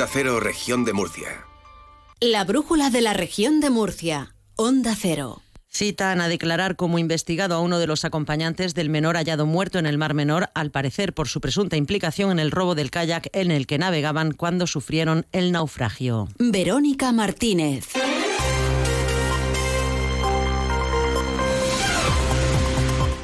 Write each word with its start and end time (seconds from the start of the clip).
Onda 0.00 0.12
Cero, 0.14 0.40
región 0.40 0.86
de 0.86 0.94
Murcia. 0.94 1.44
La 2.22 2.44
brújula 2.44 2.88
de 2.88 3.02
la 3.02 3.12
región 3.12 3.60
de 3.60 3.68
Murcia. 3.68 4.34
Onda 4.56 4.96
Cero. 4.98 5.42
Citan 5.70 6.22
a 6.22 6.28
declarar 6.28 6.76
como 6.76 6.98
investigado 6.98 7.54
a 7.54 7.60
uno 7.60 7.78
de 7.78 7.86
los 7.86 8.06
acompañantes 8.06 8.72
del 8.72 8.88
menor 8.88 9.16
hallado 9.16 9.44
muerto 9.44 9.78
en 9.78 9.84
el 9.84 9.98
Mar 9.98 10.14
Menor, 10.14 10.48
al 10.54 10.70
parecer 10.70 11.12
por 11.12 11.28
su 11.28 11.42
presunta 11.42 11.76
implicación 11.76 12.30
en 12.30 12.38
el 12.38 12.50
robo 12.50 12.74
del 12.74 12.90
kayak 12.90 13.28
en 13.34 13.50
el 13.50 13.66
que 13.66 13.76
navegaban 13.76 14.32
cuando 14.32 14.66
sufrieron 14.66 15.26
el 15.32 15.52
naufragio. 15.52 16.28
Verónica 16.38 17.12
Martínez. 17.12 17.88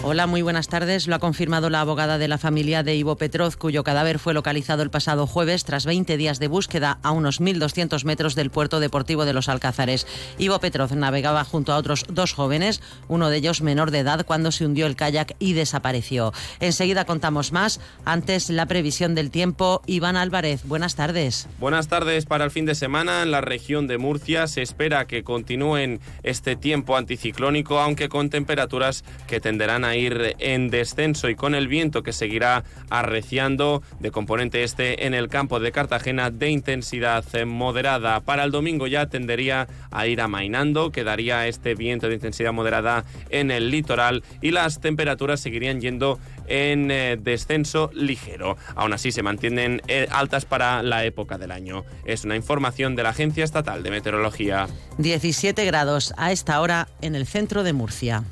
Hola, 0.09 0.29
muy 0.29 0.41
buenas 0.41 0.69
tardes. 0.69 1.09
Lo 1.09 1.17
ha 1.17 1.19
confirmado 1.19 1.69
la 1.69 1.81
abogada 1.81 2.17
de 2.17 2.29
la 2.29 2.39
familia 2.39 2.85
de 2.85 2.95
Ivo 2.95 3.17
Petrov, 3.17 3.59
cuyo 3.59 3.83
cadáver 3.83 4.21
fue 4.21 4.35
localizado 4.35 4.85
el 4.85 4.91
pasado 4.91 5.27
jueves 5.27 5.65
tras 5.65 5.85
20 5.85 6.17
días 6.17 6.39
de 6.39 6.47
búsqueda 6.47 7.01
a 7.03 7.11
unos 7.11 7.41
1.200 7.41 8.05
metros 8.05 8.37
del 8.37 8.51
puerto 8.51 8.79
deportivo 8.79 9.25
de 9.25 9.33
Los 9.33 9.49
Alcázares. 9.49 10.07
Ivo 10.39 10.61
Petrov 10.61 10.95
navegaba 10.95 11.43
junto 11.43 11.73
a 11.73 11.77
otros 11.77 12.05
dos 12.09 12.35
jóvenes, 12.35 12.83
uno 13.09 13.31
de 13.31 13.39
ellos 13.39 13.63
menor 13.63 13.91
de 13.91 13.99
edad, 13.99 14.25
cuando 14.25 14.53
se 14.53 14.65
hundió 14.65 14.87
el 14.87 14.95
kayak 14.95 15.35
y 15.41 15.55
desapareció. 15.55 16.33
Enseguida 16.61 17.05
contamos 17.05 17.51
más. 17.51 17.81
Antes, 18.05 18.49
la 18.49 18.67
previsión 18.67 19.17
del 19.17 19.33
tiempo. 19.33 19.83
Iván 19.87 20.17
Álvarez, 20.17 20.63
buenas 20.67 20.95
tardes. 20.95 21.49
Buenas 21.59 21.89
tardes. 21.89 22.27
Para 22.27 22.45
el 22.45 22.53
fin 22.53 22.65
de 22.65 22.77
semana 22.77 23.25
en 23.25 23.33
la 23.33 23.41
región 23.41 23.89
de 23.89 23.99
Murcia 23.99 24.47
se 24.47 24.63
espera 24.63 25.09
que 25.09 25.25
continúen 25.25 25.99
este 26.23 26.55
tiempo 26.55 26.97
anticiclónico, 26.97 27.81
aunque 27.81 28.09
con 28.09 28.31
temperaturas 28.31 29.03
que 29.27 29.41
tenderán 29.41 29.85
a 29.85 29.96
ir 29.97 30.37
en 30.39 30.69
descenso 30.71 31.29
y 31.29 31.35
con 31.35 31.55
el 31.55 31.69
viento 31.69 32.03
que 32.03 32.13
seguirá 32.13 32.65
arreciando 32.91 33.83
de 34.01 34.11
componente 34.11 34.63
este 34.63 35.07
en 35.07 35.15
el 35.15 35.29
campo 35.29 35.61
de 35.61 35.73
Cartagena 35.73 36.31
de 36.31 36.51
intensidad 36.51 37.25
moderada. 37.45 38.21
Para 38.21 38.45
el 38.45 38.51
domingo 38.51 38.87
ya 38.87 39.07
tendería 39.07 39.69
a 39.91 40.07
ir 40.07 40.21
amainando, 40.21 40.91
quedaría 40.93 41.47
este 41.47 41.75
viento 41.75 42.09
de 42.09 42.15
intensidad 42.15 42.53
moderada 42.53 43.05
en 43.31 43.51
el 43.51 43.71
litoral 43.71 44.23
y 44.43 44.51
las 44.51 44.81
temperaturas 44.81 45.41
seguirían 45.41 45.81
yendo 45.81 46.19
en 46.49 46.91
eh, 46.91 47.17
descenso 47.21 47.91
ligero. 47.93 48.57
Aún 48.75 48.93
así 48.93 49.13
se 49.13 49.23
mantienen 49.23 49.83
eh, 49.89 50.07
altas 50.11 50.45
para 50.45 50.83
la 50.83 51.05
época 51.05 51.39
del 51.39 51.51
año. 51.51 51.85
Es 52.05 52.25
una 52.25 52.37
información 52.37 52.97
de 52.97 53.03
la 53.03 53.11
Agencia 53.11 53.45
Estatal 53.45 53.83
de 53.83 53.91
Meteorología. 53.91 54.67
17 54.99 55.65
grados 55.65 56.15
a 56.17 56.33
esta 56.33 56.61
hora 56.61 56.89
en 57.01 57.15
el 57.15 57.27
centro 57.27 57.63
de 57.63 57.73
Murcia. 57.73 58.25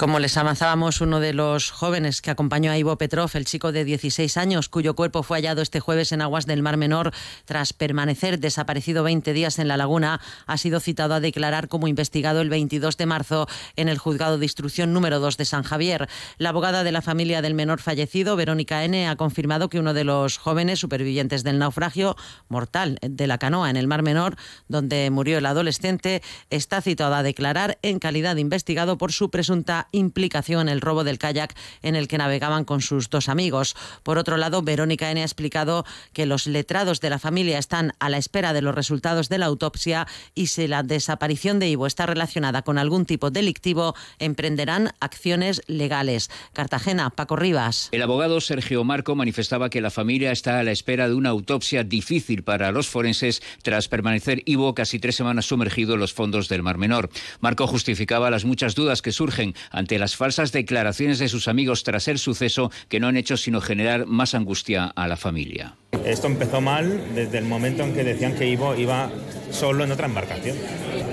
Como 0.00 0.18
les 0.18 0.38
avanzábamos, 0.38 1.02
uno 1.02 1.20
de 1.20 1.34
los 1.34 1.70
jóvenes 1.70 2.22
que 2.22 2.30
acompañó 2.30 2.72
a 2.72 2.78
Ivo 2.78 2.96
Petrov, 2.96 3.28
el 3.34 3.44
chico 3.44 3.70
de 3.70 3.84
16 3.84 4.38
años, 4.38 4.70
cuyo 4.70 4.94
cuerpo 4.96 5.22
fue 5.22 5.36
hallado 5.36 5.60
este 5.60 5.78
jueves 5.78 6.10
en 6.12 6.22
aguas 6.22 6.46
del 6.46 6.62
Mar 6.62 6.78
Menor 6.78 7.12
tras 7.44 7.74
permanecer 7.74 8.40
desaparecido 8.40 9.02
20 9.02 9.34
días 9.34 9.58
en 9.58 9.68
la 9.68 9.76
laguna, 9.76 10.22
ha 10.46 10.56
sido 10.56 10.80
citado 10.80 11.12
a 11.12 11.20
declarar 11.20 11.68
como 11.68 11.86
investigado 11.86 12.40
el 12.40 12.48
22 12.48 12.96
de 12.96 13.04
marzo 13.04 13.46
en 13.76 13.90
el 13.90 13.98
juzgado 13.98 14.38
de 14.38 14.46
instrucción 14.46 14.94
número 14.94 15.20
2 15.20 15.36
de 15.36 15.44
San 15.44 15.64
Javier. 15.64 16.08
La 16.38 16.48
abogada 16.48 16.82
de 16.82 16.92
la 16.92 17.02
familia 17.02 17.42
del 17.42 17.52
menor 17.52 17.78
fallecido, 17.78 18.36
Verónica 18.36 18.82
N., 18.82 19.06
ha 19.06 19.16
confirmado 19.16 19.68
que 19.68 19.80
uno 19.80 19.92
de 19.92 20.04
los 20.04 20.38
jóvenes 20.38 20.78
supervivientes 20.78 21.44
del 21.44 21.58
naufragio 21.58 22.16
mortal 22.48 22.96
de 23.02 23.26
la 23.26 23.36
canoa 23.36 23.68
en 23.68 23.76
el 23.76 23.86
Mar 23.86 24.02
Menor, 24.02 24.36
donde 24.66 25.10
murió 25.10 25.36
el 25.36 25.44
adolescente, 25.44 26.22
está 26.48 26.80
citado 26.80 27.14
a 27.16 27.22
declarar 27.22 27.78
en 27.82 27.98
calidad 27.98 28.36
de 28.36 28.40
investigado 28.40 28.96
por 28.96 29.12
su 29.12 29.30
presunta 29.30 29.88
implicación 29.92 30.68
en 30.68 30.68
el 30.68 30.80
robo 30.80 31.04
del 31.04 31.18
kayak 31.18 31.54
en 31.82 31.96
el 31.96 32.08
que 32.08 32.18
navegaban 32.18 32.64
con 32.64 32.80
sus 32.80 33.10
dos 33.10 33.28
amigos. 33.28 33.76
Por 34.02 34.18
otro 34.18 34.36
lado, 34.36 34.62
Verónica 34.62 35.10
N. 35.10 35.20
ha 35.20 35.24
explicado 35.24 35.84
que 36.12 36.26
los 36.26 36.46
letrados 36.46 37.00
de 37.00 37.10
la 37.10 37.18
familia 37.18 37.58
están 37.58 37.92
a 37.98 38.08
la 38.08 38.18
espera 38.18 38.52
de 38.52 38.62
los 38.62 38.74
resultados 38.74 39.28
de 39.28 39.38
la 39.38 39.46
autopsia 39.46 40.06
y 40.34 40.46
si 40.46 40.66
la 40.66 40.82
desaparición 40.82 41.58
de 41.58 41.68
Ivo 41.68 41.86
está 41.86 42.06
relacionada 42.06 42.62
con 42.62 42.78
algún 42.78 43.06
tipo 43.06 43.30
delictivo, 43.30 43.94
emprenderán 44.18 44.90
acciones 45.00 45.62
legales. 45.66 46.30
Cartagena, 46.52 47.10
Paco 47.10 47.36
Rivas. 47.36 47.88
El 47.92 48.02
abogado 48.02 48.40
Sergio 48.40 48.84
Marco 48.84 49.14
manifestaba 49.14 49.70
que 49.70 49.80
la 49.80 49.90
familia 49.90 50.32
está 50.32 50.58
a 50.58 50.64
la 50.64 50.72
espera 50.72 51.08
de 51.08 51.14
una 51.14 51.30
autopsia 51.30 51.84
difícil 51.84 52.42
para 52.42 52.72
los 52.72 52.88
forenses 52.88 53.42
tras 53.62 53.88
permanecer 53.88 54.42
Ivo 54.46 54.74
casi 54.74 54.98
tres 54.98 55.16
semanas 55.16 55.46
sumergido 55.46 55.94
en 55.94 56.00
los 56.00 56.12
fondos 56.12 56.48
del 56.48 56.62
Mar 56.62 56.78
Menor. 56.78 57.10
Marco 57.40 57.66
justificaba 57.66 58.30
las 58.30 58.44
muchas 58.44 58.74
dudas 58.74 59.02
que 59.02 59.12
surgen 59.12 59.54
ante 59.80 59.98
las 59.98 60.14
falsas 60.14 60.52
declaraciones 60.52 61.18
de 61.18 61.28
sus 61.28 61.48
amigos 61.48 61.82
tras 61.84 62.06
el 62.06 62.18
suceso 62.18 62.70
que 62.88 63.00
no 63.00 63.08
han 63.08 63.16
hecho 63.16 63.36
sino 63.36 63.60
generar 63.60 64.06
más 64.06 64.34
angustia 64.34 64.92
a 64.94 65.08
la 65.08 65.16
familia. 65.16 65.74
Esto 66.04 66.26
empezó 66.26 66.60
mal 66.60 67.02
desde 67.14 67.38
el 67.38 67.46
momento 67.46 67.82
en 67.82 67.94
que 67.94 68.04
decían 68.04 68.34
que 68.34 68.46
Ivo 68.46 68.74
iba 68.76 69.10
solo 69.50 69.84
en 69.84 69.92
otra 69.92 70.06
embarcación. 70.06 70.56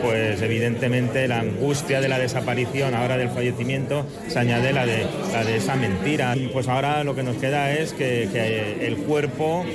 Pues 0.02 0.42
evidentemente 0.42 1.28
la 1.28 1.40
angustia 1.40 2.02
de 2.02 2.10
la 2.10 2.20
desaparición, 2.20 2.94
ahora 2.94 3.18
del 3.18 3.30
fallecimiento, 3.30 4.06
se 4.28 4.38
añade 4.38 4.74
la 4.74 4.86
de, 4.86 5.08
la 5.32 5.44
de 5.44 5.58
esa 5.58 5.76
mentira. 5.76 6.36
Pues 6.52 6.68
ahora 6.68 7.04
lo 7.04 7.16
que 7.16 7.24
nos 7.24 7.38
queda 7.38 7.72
es 7.72 7.94
que, 7.94 8.30
que 8.32 8.86
el 8.86 8.98
cuerpo 8.98 9.66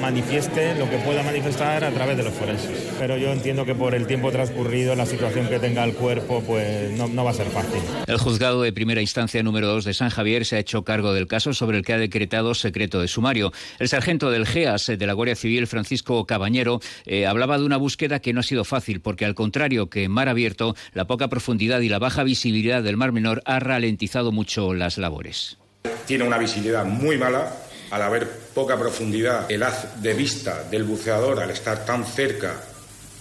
manifieste 0.00 0.74
lo 0.76 0.88
que 0.88 0.96
pueda 0.98 1.22
manifestar 1.22 1.84
a 1.84 1.90
través 1.90 2.16
de 2.16 2.22
los 2.22 2.32
forenses. 2.32 2.92
Pero 2.98 3.16
yo 3.16 3.32
entiendo 3.32 3.64
que 3.64 3.74
por 3.74 3.94
el 3.94 4.06
tiempo 4.06 4.30
transcurrido, 4.32 4.94
la 4.94 5.06
situación 5.06 5.48
que 5.48 5.58
tenga 5.58 5.84
el 5.84 5.94
cuerpo, 5.94 6.42
pues 6.46 6.90
no, 6.92 7.08
no 7.08 7.24
va 7.24 7.30
a 7.30 7.34
ser 7.34 7.46
fácil. 7.48 7.80
El 8.06 8.18
juzgado 8.18 8.62
de 8.62 8.72
primera 8.72 9.00
instancia 9.00 9.42
número 9.42 9.66
2 9.68 9.84
de 9.84 9.94
San 9.94 10.10
Javier 10.10 10.44
se 10.44 10.56
ha 10.56 10.58
hecho 10.58 10.84
cargo 10.84 11.12
del 11.12 11.26
caso 11.26 11.52
sobre 11.52 11.78
el 11.78 11.84
que 11.84 11.92
ha 11.92 11.98
decretado 11.98 12.54
secreto 12.54 13.00
de 13.00 13.08
sumario. 13.08 13.52
El 13.78 13.88
sargento 13.88 14.30
del 14.30 14.46
GEAS 14.46 14.86
de 14.86 15.06
la 15.06 15.12
Guardia 15.12 15.36
Civil, 15.36 15.66
Francisco 15.66 16.26
Cabañero, 16.26 16.80
eh, 17.04 17.26
hablaba 17.26 17.58
de 17.58 17.64
una 17.64 17.76
búsqueda 17.76 18.20
que 18.20 18.32
no 18.32 18.40
ha 18.40 18.44
sido 18.44 18.64
fácil 18.64 19.00
porque 19.00 19.24
al 19.24 19.34
contrario 19.34 19.90
que 19.90 20.04
en 20.04 20.10
mar 20.10 20.28
abierto, 20.28 20.74
la 20.94 21.06
poca 21.06 21.28
profundidad 21.28 21.80
y 21.80 21.88
la 21.88 21.98
baja 21.98 22.24
visibilidad 22.24 22.82
del 22.82 22.96
Mar 22.96 23.12
Menor 23.12 23.42
ha 23.44 23.60
ralentizado 23.60 24.32
mucho 24.32 24.74
las 24.74 24.98
labores. 24.98 25.58
Tiene 26.06 26.24
una 26.24 26.38
visibilidad 26.38 26.84
muy 26.84 27.16
mala, 27.16 27.52
al 27.90 28.02
haber 28.02 28.28
poca 28.54 28.78
profundidad, 28.78 29.50
el 29.50 29.62
haz 29.62 30.00
de 30.00 30.14
vista 30.14 30.64
del 30.70 30.84
buceador 30.84 31.40
al 31.40 31.50
estar 31.50 31.84
tan 31.84 32.04
cerca 32.04 32.54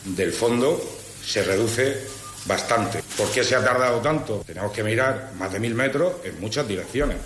del 0.06 0.31
fondo 0.31 0.80
se 1.24 1.44
reduce 1.44 1.97
bastante. 2.46 3.03
¿Por 3.18 3.31
qué 3.31 3.44
se 3.44 3.56
ha 3.56 3.63
tardado 3.63 4.00
tanto? 4.00 4.44
Tenemos 4.46 4.72
que 4.72 4.84
mirar 4.84 5.31
más 5.38 5.52
de 5.52 5.59
mil 5.59 5.75
metros 5.75 6.13
en 6.24 6.40
muchas 6.40 6.68
direcciones. 6.68 7.18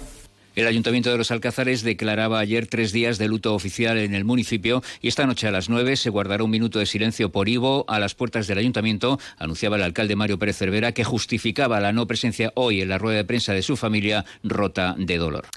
El 0.55 0.67
Ayuntamiento 0.67 1.09
de 1.09 1.17
los 1.17 1.31
Alcázares 1.31 1.81
declaraba 1.81 2.39
ayer 2.39 2.67
tres 2.67 2.91
días 2.91 3.17
de 3.17 3.27
luto 3.27 3.55
oficial 3.55 3.97
en 3.97 4.13
el 4.13 4.23
municipio 4.23 4.83
y 5.01 5.07
esta 5.07 5.25
noche 5.25 5.47
a 5.47 5.51
las 5.51 5.67
nueve 5.67 5.95
se 5.95 6.11
guardará 6.11 6.43
un 6.43 6.51
minuto 6.51 6.77
de 6.77 6.85
silencio 6.85 7.31
por 7.31 7.49
Ivo 7.49 7.85
a 7.87 7.97
las 7.97 8.13
puertas 8.13 8.45
del 8.45 8.59
Ayuntamiento, 8.59 9.19
anunciaba 9.39 9.77
el 9.77 9.83
alcalde 9.83 10.15
Mario 10.15 10.37
Pérez 10.37 10.57
Cervera, 10.57 10.91
que 10.91 11.03
justificaba 11.03 11.79
la 11.79 11.91
no 11.91 12.05
presencia 12.05 12.51
hoy 12.53 12.81
en 12.81 12.89
la 12.89 12.99
rueda 12.99 13.17
de 13.17 13.25
prensa 13.25 13.53
de 13.53 13.63
su 13.63 13.75
familia 13.75 14.25
rota 14.43 14.95
de 14.95 15.17
dolor. 15.17 15.47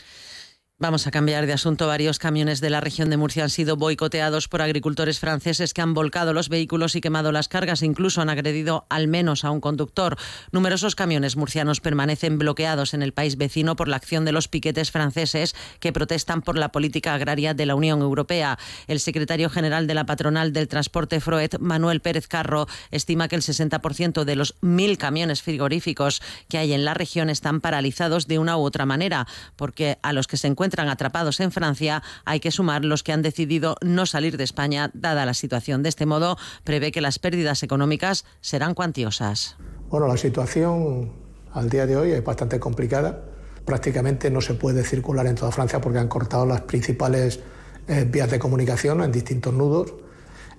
Vamos 0.78 1.06
a 1.06 1.10
cambiar 1.10 1.47
de 1.47 1.54
asunto. 1.54 1.87
Varios 1.87 2.19
camiones 2.19 2.60
de 2.60 2.69
la 2.69 2.82
región 2.82 3.09
de 3.09 3.16
Murcia 3.16 3.44
han 3.44 3.48
sido 3.48 3.78
boicoteados 3.78 4.47
por 4.47 4.60
agricultores 4.60 5.19
franceses 5.19 5.72
que 5.72 5.81
han 5.81 5.94
volcado 5.94 6.34
los 6.34 6.50
vehículos 6.50 6.94
y 6.94 7.00
quemado 7.00 7.32
las 7.32 7.48
cargas. 7.48 7.81
Incluso 7.81 8.20
han 8.20 8.28
agredido 8.28 8.84
al 8.91 9.09
menos 9.09 9.47
a 9.47 9.50
un 9.53 9.62
conductor. 9.62 10.19
Numerosos 10.53 10.94
camiones 10.94 11.34
murcianos 11.34 11.81
permanecen 11.81 12.36
bloqueados 12.36 12.92
en 12.92 13.00
el 13.00 13.15
país 13.15 13.38
vecino 13.38 13.75
por 13.75 13.88
la 13.88 13.97
acción 13.97 14.26
de 14.26 14.32
los 14.32 14.48
piquetes 14.48 14.91
franceses 14.91 15.56
que 15.81 15.94
protestan 15.94 16.42
por 16.42 16.59
la 16.59 16.72
política 16.72 17.15
agraria 17.15 17.54
de 17.54 17.65
la 17.65 17.74
Unión 17.74 18.03
Europea. 18.03 18.59
El 18.86 19.00
secretario 19.00 19.48
general 19.48 19.86
de 19.86 19.95
la 19.95 20.04
patronal 20.04 20.53
del 20.53 20.68
transporte 20.68 21.21
Froet, 21.21 21.59
Manuel 21.59 22.03
Pérez 22.03 22.28
Carro, 22.28 22.66
estima 22.91 23.28
que 23.28 23.36
el 23.36 23.42
60% 23.42 24.24
de 24.24 24.36
los 24.36 24.56
mil 24.60 24.98
camiones 24.98 25.41
frigoríficos 25.41 26.21
que 26.50 26.59
hay 26.59 26.74
en 26.74 26.84
la 26.84 26.92
región 26.92 27.30
están 27.30 27.62
paralizados 27.62 28.27
de 28.27 28.39
una 28.39 28.59
u 28.59 28.60
otra 28.60 28.84
manera, 28.84 29.27
porque 29.56 29.97
a 30.03 30.12
los 30.12 30.27
que 30.27 30.36
se 30.36 30.48
encuentran 30.48 30.66
encuentran 30.66 30.89
atrapados 30.89 31.39
en 31.39 31.53
Francia, 31.53 32.03
hay 32.24 32.41
que 32.41 32.51
sumar 32.51 32.84
los 32.84 33.04
que 33.04 33.13
han 33.13 33.22
decidido 33.22 33.77
no 33.83 34.04
salir 34.04 34.36
de 34.36 34.42
España, 34.42 34.91
dada 34.95 35.24
la 35.24 35.33
situación. 35.33 35.84
De 35.84 35.89
este 35.89 36.07
modo, 36.07 36.36
prevé 36.65 36.91
que 36.91 37.01
las 37.01 37.21
pérdidas 37.21 37.63
económicas 37.63 38.24
serán 38.41 38.74
cuantiosas. 38.74 39.57
Bueno, 39.89 40.09
la 40.09 40.16
situación 40.16 41.13
al 41.53 41.71
día 41.71 41.86
de 41.86 41.97
hoy 41.97 42.10
es 42.10 42.24
bastante 42.24 42.59
complicada. 42.59 43.22
Prácticamente 43.65 44.28
no 44.28 44.41
se 44.41 44.54
puede 44.54 44.83
circular 44.83 45.28
en 45.28 45.36
toda 45.36 45.53
Francia 45.53 45.80
porque 45.80 46.01
han 46.01 46.09
cortado 46.09 46.45
las 46.45 46.63
principales 46.63 47.39
eh, 47.86 48.04
vías 48.04 48.28
de 48.28 48.41
comunicación 48.41 49.04
en 49.04 49.12
distintos 49.12 49.54
nudos. 49.54 49.95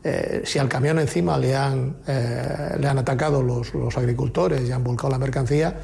Eh, 0.05 0.43
si 0.45 0.57
al 0.57 0.69
camión 0.69 0.99
encima 0.99 1.37
le 1.37 1.53
han, 1.53 1.97
eh, 2.07 2.77
le 2.79 2.87
han 2.87 2.97
atacado 2.97 3.43
los, 3.43 3.73
los 3.73 3.97
agricultores 3.97 4.69
y 4.69 4.71
han 4.71 4.85
volcado 4.85 5.09
la 5.09 5.19
mercancía, 5.19 5.75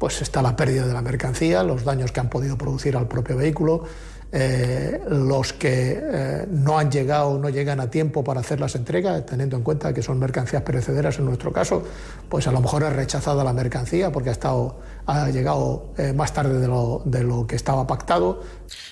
pues 0.00 0.22
está 0.22 0.40
la 0.40 0.56
pérdida 0.56 0.86
de 0.86 0.94
la 0.94 1.02
mercancía, 1.02 1.62
los 1.62 1.84
daños 1.84 2.10
que 2.10 2.20
han 2.20 2.30
podido 2.30 2.56
producir 2.56 2.96
al 2.96 3.06
propio 3.06 3.36
vehículo, 3.36 3.84
eh, 4.32 4.98
los 5.08 5.52
que 5.52 6.00
eh, 6.00 6.46
no 6.48 6.78
han 6.78 6.90
llegado 6.90 7.30
o 7.30 7.38
no 7.38 7.50
llegan 7.50 7.80
a 7.80 7.90
tiempo 7.90 8.24
para 8.24 8.40
hacer 8.40 8.60
las 8.60 8.74
entregas, 8.76 9.26
teniendo 9.26 9.58
en 9.58 9.62
cuenta 9.62 9.92
que 9.92 10.00
son 10.00 10.18
mercancías 10.18 10.62
perecederas 10.62 11.18
en 11.18 11.26
nuestro 11.26 11.52
caso, 11.52 11.82
pues 12.30 12.46
a 12.46 12.52
lo 12.52 12.62
mejor 12.62 12.82
es 12.84 12.94
rechazada 12.94 13.44
la 13.44 13.52
mercancía 13.52 14.10
porque 14.10 14.30
ha, 14.30 14.32
estado, 14.32 14.78
ha 15.06 15.30
llegado 15.30 15.92
eh, 15.98 16.12
más 16.12 16.32
tarde 16.32 16.58
de 16.58 16.68
lo, 16.68 17.02
de 17.04 17.24
lo 17.24 17.46
que 17.46 17.56
estaba 17.56 17.86
pactado. 17.86 18.42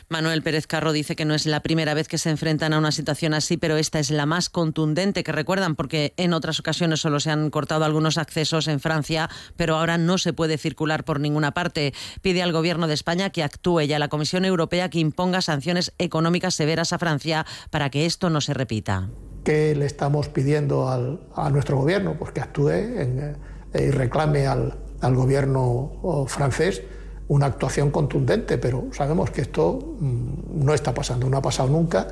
Manuel 0.09 0.43
Pérez 0.43 0.67
Carro 0.67 0.93
dice 0.93 1.17
que 1.17 1.25
no 1.25 1.35
es 1.35 1.47
la 1.47 1.61
primera 1.61 1.95
vez 1.95 2.09
que 2.09 2.19
se 2.19 2.31
enfrentan 2.31 2.73
a 2.73 2.79
una 2.79 2.93
situación 2.93 3.35
así, 3.35 3.57
pero 3.57 3.77
esta 3.77 3.99
es 3.99 4.11
la 4.11 4.27
más 4.27 4.49
contundente 4.49 5.23
que 5.23 5.33
recuerdan, 5.33 5.77
porque 5.77 6.15
en 6.17 6.33
otras 6.33 6.61
ocasiones 6.61 7.01
solo 7.01 7.21
se 7.21 7.31
han 7.31 7.51
cortado 7.51 7.85
algunos 7.85 8.19
accesos 8.19 8.69
en 8.69 8.81
Francia, 8.81 9.29
pero 9.57 9.77
ahora 9.77 9.99
no 9.99 10.19
se 10.19 10.33
puede 10.33 10.59
circular 10.59 11.05
por 11.05 11.21
ninguna 11.21 11.53
parte. 11.53 11.93
Pide 12.23 12.43
al 12.43 12.53
Gobierno 12.53 12.87
de 12.87 12.95
España 12.95 13.31
que 13.31 13.43
actúe 13.43 13.83
y 13.83 13.93
a 13.93 13.99
la 13.99 14.09
Comisión 14.09 14.45
Europea 14.45 14.89
que 14.89 14.99
imponga 14.99 15.41
sanciones 15.41 15.93
económicas 15.99 16.55
severas 16.55 16.93
a 16.93 16.99
Francia 16.99 17.47
para 17.71 17.91
que 17.91 18.07
esto 18.07 18.31
no 18.31 18.41
se 18.41 18.55
repita. 18.55 19.11
¿Qué 19.45 19.75
le 19.75 19.87
estamos 19.87 20.29
pidiendo 20.29 20.89
a 20.89 21.51
nuestro 21.51 21.79
gobierno? 21.79 22.17
Pues 22.19 22.33
que 22.33 22.41
actúe 22.41 22.71
eh, 22.71 23.37
y 23.75 23.91
reclame 23.91 24.47
al, 24.47 24.77
gobierno 25.01 26.27
francés 26.27 26.83
una 27.29 27.47
actuación 27.47 27.91
contundente, 27.91 28.59
pero 28.59 28.89
sabemos 28.93 29.31
que 29.31 29.43
esto 29.43 29.97
mm, 30.01 30.65
no 30.65 30.75
está 30.75 30.95
pasando, 30.95 31.29
no 31.29 31.37
ha 31.37 31.43
pasado 31.43 31.69
nunca. 31.69 32.09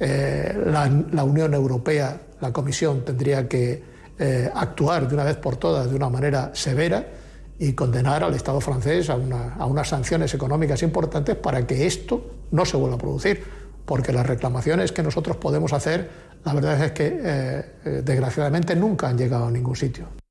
Eh, 0.00 0.56
la, 0.66 1.24
Unión 1.24 1.54
Europea, 1.54 2.20
la 2.40 2.52
Comisión, 2.52 3.04
tendría 3.04 3.48
que 3.48 3.82
eh, 4.18 4.50
actuar 4.52 5.06
de 5.06 5.14
una 5.14 5.24
vez 5.24 5.36
por 5.36 5.56
todas 5.56 5.88
de 5.88 5.96
una 5.96 6.08
manera 6.08 6.50
severa 6.54 7.06
y 7.58 7.72
condenar 7.74 8.24
al 8.24 8.34
Estado 8.34 8.60
francés 8.60 9.10
a, 9.10 9.16
unas 9.16 9.88
sanciones 9.88 10.34
económicas 10.34 10.82
importantes 10.82 11.36
para 11.36 11.66
que 11.66 11.86
esto 11.86 12.24
no 12.50 12.64
se 12.64 12.76
vuelva 12.76 12.96
a 12.96 12.98
producir. 12.98 13.42
Porque 13.84 14.14
las 14.14 14.26
reclamaciones 14.26 14.92
que 14.92 15.02
nosotros 15.02 15.36
podemos 15.36 15.74
hacer, 15.74 16.08
la 16.42 16.54
verdad 16.54 16.82
es 16.82 16.92
que 16.92 17.20
eh, 17.22 18.02
desgraciadamente 18.02 18.74
nunca 18.74 19.08
han 19.08 19.18
llegado 19.18 19.44
a 19.44 19.50
ningún 19.50 19.76
sitio. 19.76 20.23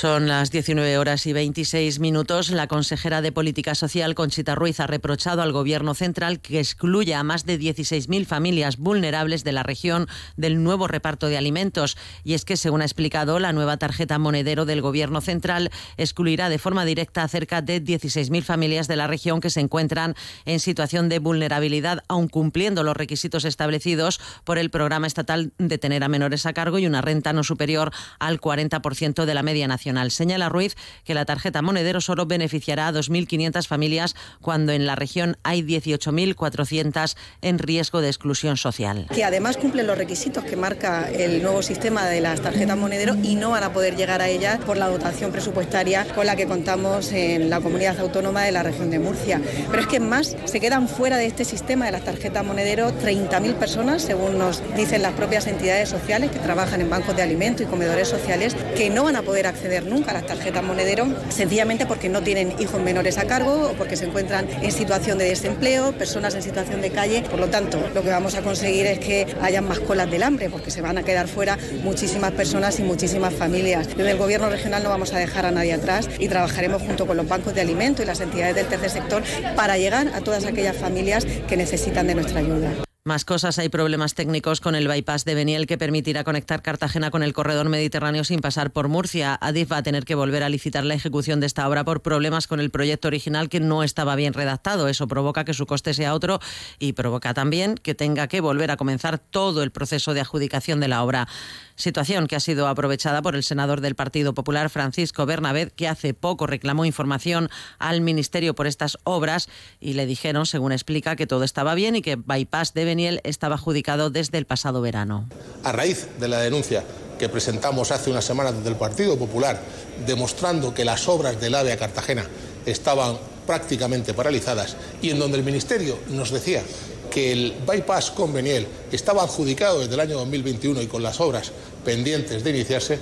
Son 0.00 0.26
las 0.26 0.50
19 0.50 0.98
horas 0.98 1.24
y 1.24 1.32
26 1.32 2.00
minutos. 2.00 2.50
La 2.50 2.66
consejera 2.66 3.22
de 3.22 3.30
Política 3.30 3.76
Social, 3.76 4.16
Conchita 4.16 4.56
Ruiz, 4.56 4.80
ha 4.80 4.88
reprochado 4.88 5.40
al 5.40 5.52
Gobierno 5.52 5.94
central 5.94 6.40
que 6.40 6.58
excluya 6.58 7.20
a 7.20 7.22
más 7.22 7.46
de 7.46 7.60
16.000 7.60 8.26
familias 8.26 8.76
vulnerables 8.76 9.44
de 9.44 9.52
la 9.52 9.62
región 9.62 10.08
del 10.36 10.64
nuevo 10.64 10.88
reparto 10.88 11.28
de 11.28 11.38
alimentos. 11.38 11.96
Y 12.24 12.34
es 12.34 12.44
que, 12.44 12.56
según 12.56 12.82
ha 12.82 12.86
explicado, 12.86 13.38
la 13.38 13.52
nueva 13.52 13.76
tarjeta 13.76 14.18
monedero 14.18 14.64
del 14.64 14.82
Gobierno 14.82 15.20
central 15.20 15.70
excluirá 15.96 16.48
de 16.48 16.58
forma 16.58 16.84
directa 16.84 17.22
a 17.22 17.28
cerca 17.28 17.62
de 17.62 17.80
16.000 17.80 18.42
familias 18.42 18.88
de 18.88 18.96
la 18.96 19.06
región 19.06 19.40
que 19.40 19.50
se 19.50 19.60
encuentran 19.60 20.16
en 20.44 20.58
situación 20.58 21.08
de 21.08 21.20
vulnerabilidad, 21.20 22.02
aun 22.08 22.26
cumpliendo 22.26 22.82
los 22.82 22.96
requisitos 22.96 23.44
establecidos 23.44 24.20
por 24.42 24.58
el 24.58 24.70
Programa 24.70 25.06
Estatal 25.06 25.52
de 25.58 25.78
tener 25.78 26.02
a 26.02 26.08
menores 26.08 26.46
a 26.46 26.52
cargo 26.52 26.80
y 26.80 26.86
una 26.88 27.00
renta 27.00 27.32
no 27.32 27.44
superior 27.44 27.92
al 28.18 28.40
40% 28.40 29.24
de 29.24 29.34
la 29.34 29.44
media 29.44 29.68
nacional. 29.68 29.83
Señala 30.10 30.48
Ruiz 30.48 30.76
que 31.04 31.14
la 31.14 31.24
tarjeta 31.24 31.62
Monedero 31.62 32.00
solo 32.00 32.26
beneficiará 32.26 32.88
a 32.88 32.92
2.500 32.92 33.66
familias 33.66 34.14
cuando 34.40 34.72
en 34.72 34.86
la 34.86 34.94
región 34.94 35.36
hay 35.42 35.62
18.400 35.62 37.16
en 37.42 37.58
riesgo 37.58 38.00
de 38.00 38.08
exclusión 38.08 38.56
social. 38.56 39.06
Que 39.14 39.24
además 39.24 39.56
cumplen 39.56 39.86
los 39.86 39.98
requisitos 39.98 40.44
que 40.44 40.56
marca 40.56 41.10
el 41.10 41.42
nuevo 41.42 41.62
sistema 41.62 42.06
de 42.06 42.20
las 42.20 42.40
tarjetas 42.40 42.76
Monedero 42.76 43.16
y 43.22 43.34
no 43.34 43.50
van 43.50 43.64
a 43.64 43.72
poder 43.72 43.96
llegar 43.96 44.20
a 44.20 44.28
ellas 44.28 44.58
por 44.64 44.76
la 44.76 44.88
dotación 44.88 45.32
presupuestaria 45.32 46.06
con 46.14 46.26
la 46.26 46.36
que 46.36 46.46
contamos 46.46 47.12
en 47.12 47.50
la 47.50 47.60
comunidad 47.60 47.98
autónoma 47.98 48.42
de 48.42 48.52
la 48.52 48.62
región 48.62 48.90
de 48.90 48.98
Murcia. 48.98 49.40
Pero 49.70 49.82
es 49.82 49.88
que 49.88 50.00
más 50.00 50.36
se 50.44 50.60
quedan 50.60 50.88
fuera 50.88 51.16
de 51.16 51.26
este 51.26 51.44
sistema 51.44 51.86
de 51.86 51.92
las 51.92 52.04
tarjetas 52.04 52.44
Monedero 52.44 52.90
30.000 53.00 53.54
personas, 53.54 54.02
según 54.02 54.38
nos 54.38 54.62
dicen 54.76 55.02
las 55.02 55.14
propias 55.14 55.46
entidades 55.46 55.88
sociales 55.88 56.30
que 56.30 56.38
trabajan 56.38 56.80
en 56.80 56.90
bancos 56.90 57.16
de 57.16 57.22
alimentos 57.22 57.66
y 57.66 57.70
comedores 57.70 58.08
sociales, 58.08 58.54
que 58.76 58.90
no 58.90 59.04
van 59.04 59.16
a 59.16 59.22
poder 59.22 59.46
acceder 59.46 59.63
nunca 59.84 60.12
las 60.12 60.26
tarjetas 60.26 60.62
monedero, 60.62 61.06
sencillamente 61.28 61.86
porque 61.86 62.08
no 62.08 62.22
tienen 62.22 62.54
hijos 62.58 62.80
menores 62.80 63.18
a 63.18 63.24
cargo 63.24 63.70
o 63.70 63.72
porque 63.74 63.96
se 63.96 64.06
encuentran 64.06 64.46
en 64.62 64.72
situación 64.72 65.18
de 65.18 65.24
desempleo, 65.26 65.92
personas 65.92 66.34
en 66.34 66.42
situación 66.42 66.80
de 66.80 66.90
calle. 66.90 67.22
Por 67.22 67.40
lo 67.40 67.48
tanto, 67.48 67.78
lo 67.94 68.02
que 68.02 68.10
vamos 68.10 68.34
a 68.34 68.42
conseguir 68.42 68.86
es 68.86 68.98
que 68.98 69.26
hayan 69.40 69.66
más 69.66 69.80
colas 69.80 70.10
del 70.10 70.22
hambre, 70.22 70.50
porque 70.50 70.70
se 70.70 70.80
van 70.80 70.98
a 70.98 71.02
quedar 71.02 71.28
fuera 71.28 71.58
muchísimas 71.82 72.32
personas 72.32 72.78
y 72.78 72.82
muchísimas 72.82 73.34
familias. 73.34 73.88
Desde 73.88 74.10
el 74.10 74.18
Gobierno 74.18 74.48
regional 74.48 74.82
no 74.82 74.90
vamos 74.90 75.12
a 75.12 75.18
dejar 75.18 75.46
a 75.46 75.50
nadie 75.50 75.72
atrás 75.72 76.08
y 76.18 76.28
trabajaremos 76.28 76.82
junto 76.82 77.06
con 77.06 77.16
los 77.16 77.28
bancos 77.28 77.54
de 77.54 77.60
alimentos 77.60 78.04
y 78.04 78.06
las 78.06 78.20
entidades 78.20 78.54
del 78.54 78.66
tercer 78.66 78.90
sector 78.90 79.22
para 79.56 79.76
llegar 79.78 80.08
a 80.14 80.20
todas 80.20 80.44
aquellas 80.46 80.76
familias 80.76 81.26
que 81.48 81.56
necesitan 81.56 82.06
de 82.06 82.14
nuestra 82.14 82.40
ayuda. 82.40 82.93
Más 83.06 83.26
cosas, 83.26 83.58
hay 83.58 83.68
problemas 83.68 84.14
técnicos 84.14 84.62
con 84.62 84.74
el 84.74 84.88
bypass 84.88 85.26
de 85.26 85.34
Beniel 85.34 85.66
que 85.66 85.76
permitirá 85.76 86.24
conectar 86.24 86.62
Cartagena 86.62 87.10
con 87.10 87.22
el 87.22 87.34
corredor 87.34 87.68
mediterráneo 87.68 88.24
sin 88.24 88.40
pasar 88.40 88.70
por 88.70 88.88
Murcia. 88.88 89.36
Adif 89.42 89.70
va 89.70 89.76
a 89.76 89.82
tener 89.82 90.06
que 90.06 90.14
volver 90.14 90.42
a 90.42 90.48
licitar 90.48 90.86
la 90.86 90.94
ejecución 90.94 91.38
de 91.38 91.44
esta 91.44 91.68
obra 91.68 91.84
por 91.84 92.00
problemas 92.00 92.46
con 92.46 92.60
el 92.60 92.70
proyecto 92.70 93.08
original 93.08 93.50
que 93.50 93.60
no 93.60 93.82
estaba 93.82 94.16
bien 94.16 94.32
redactado. 94.32 94.88
Eso 94.88 95.06
provoca 95.06 95.44
que 95.44 95.52
su 95.52 95.66
coste 95.66 95.92
sea 95.92 96.14
otro 96.14 96.40
y 96.78 96.94
provoca 96.94 97.34
también 97.34 97.74
que 97.74 97.94
tenga 97.94 98.26
que 98.26 98.40
volver 98.40 98.70
a 98.70 98.78
comenzar 98.78 99.18
todo 99.18 99.62
el 99.62 99.70
proceso 99.70 100.14
de 100.14 100.22
adjudicación 100.22 100.80
de 100.80 100.88
la 100.88 101.04
obra. 101.04 101.28
Situación 101.76 102.26
que 102.26 102.36
ha 102.36 102.40
sido 102.40 102.68
aprovechada 102.68 103.20
por 103.20 103.36
el 103.36 103.42
senador 103.42 103.82
del 103.82 103.96
Partido 103.96 104.32
Popular, 104.32 104.70
Francisco 104.70 105.26
Bernabé, 105.26 105.70
que 105.76 105.88
hace 105.88 106.14
poco 106.14 106.46
reclamó 106.46 106.86
información 106.86 107.50
al 107.78 108.00
Ministerio 108.00 108.54
por 108.54 108.66
estas 108.66 108.96
obras 109.04 109.50
y 109.78 109.92
le 109.92 110.06
dijeron, 110.06 110.46
según 110.46 110.72
explica, 110.72 111.16
que 111.16 111.26
todo 111.26 111.44
estaba 111.44 111.74
bien 111.74 111.96
y 111.96 112.00
que 112.00 112.16
Bypass 112.16 112.72
de 112.72 112.84
Beniel 112.86 112.93
estaba 113.24 113.56
adjudicado 113.56 114.10
desde 114.10 114.38
el 114.38 114.46
pasado 114.46 114.80
verano. 114.80 115.28
A 115.62 115.72
raíz 115.72 116.06
de 116.20 116.28
la 116.28 116.40
denuncia 116.40 116.84
que 117.18 117.28
presentamos 117.28 117.90
hace 117.90 118.10
unas 118.10 118.24
semanas 118.24 118.56
desde 118.56 118.70
el 118.70 118.76
Partido 118.76 119.18
Popular, 119.18 119.60
demostrando 120.06 120.74
que 120.74 120.84
las 120.84 121.08
obras 121.08 121.40
del 121.40 121.54
AVE 121.54 121.72
a 121.72 121.76
Cartagena 121.76 122.24
estaban 122.66 123.16
prácticamente 123.46 124.14
paralizadas 124.14 124.76
y 125.02 125.10
en 125.10 125.18
donde 125.18 125.38
el 125.38 125.44
Ministerio 125.44 125.98
nos 126.08 126.30
decía 126.30 126.62
que 127.10 127.32
el 127.32 127.54
bypass 127.66 128.10
con 128.10 128.32
Beniel 128.32 128.66
estaba 128.90 129.22
adjudicado 129.22 129.80
desde 129.80 129.94
el 129.94 130.00
año 130.00 130.18
2021 130.18 130.82
y 130.82 130.86
con 130.86 131.02
las 131.02 131.20
obras 131.20 131.52
pendientes 131.84 132.42
de 132.42 132.50
iniciarse, 132.50 132.98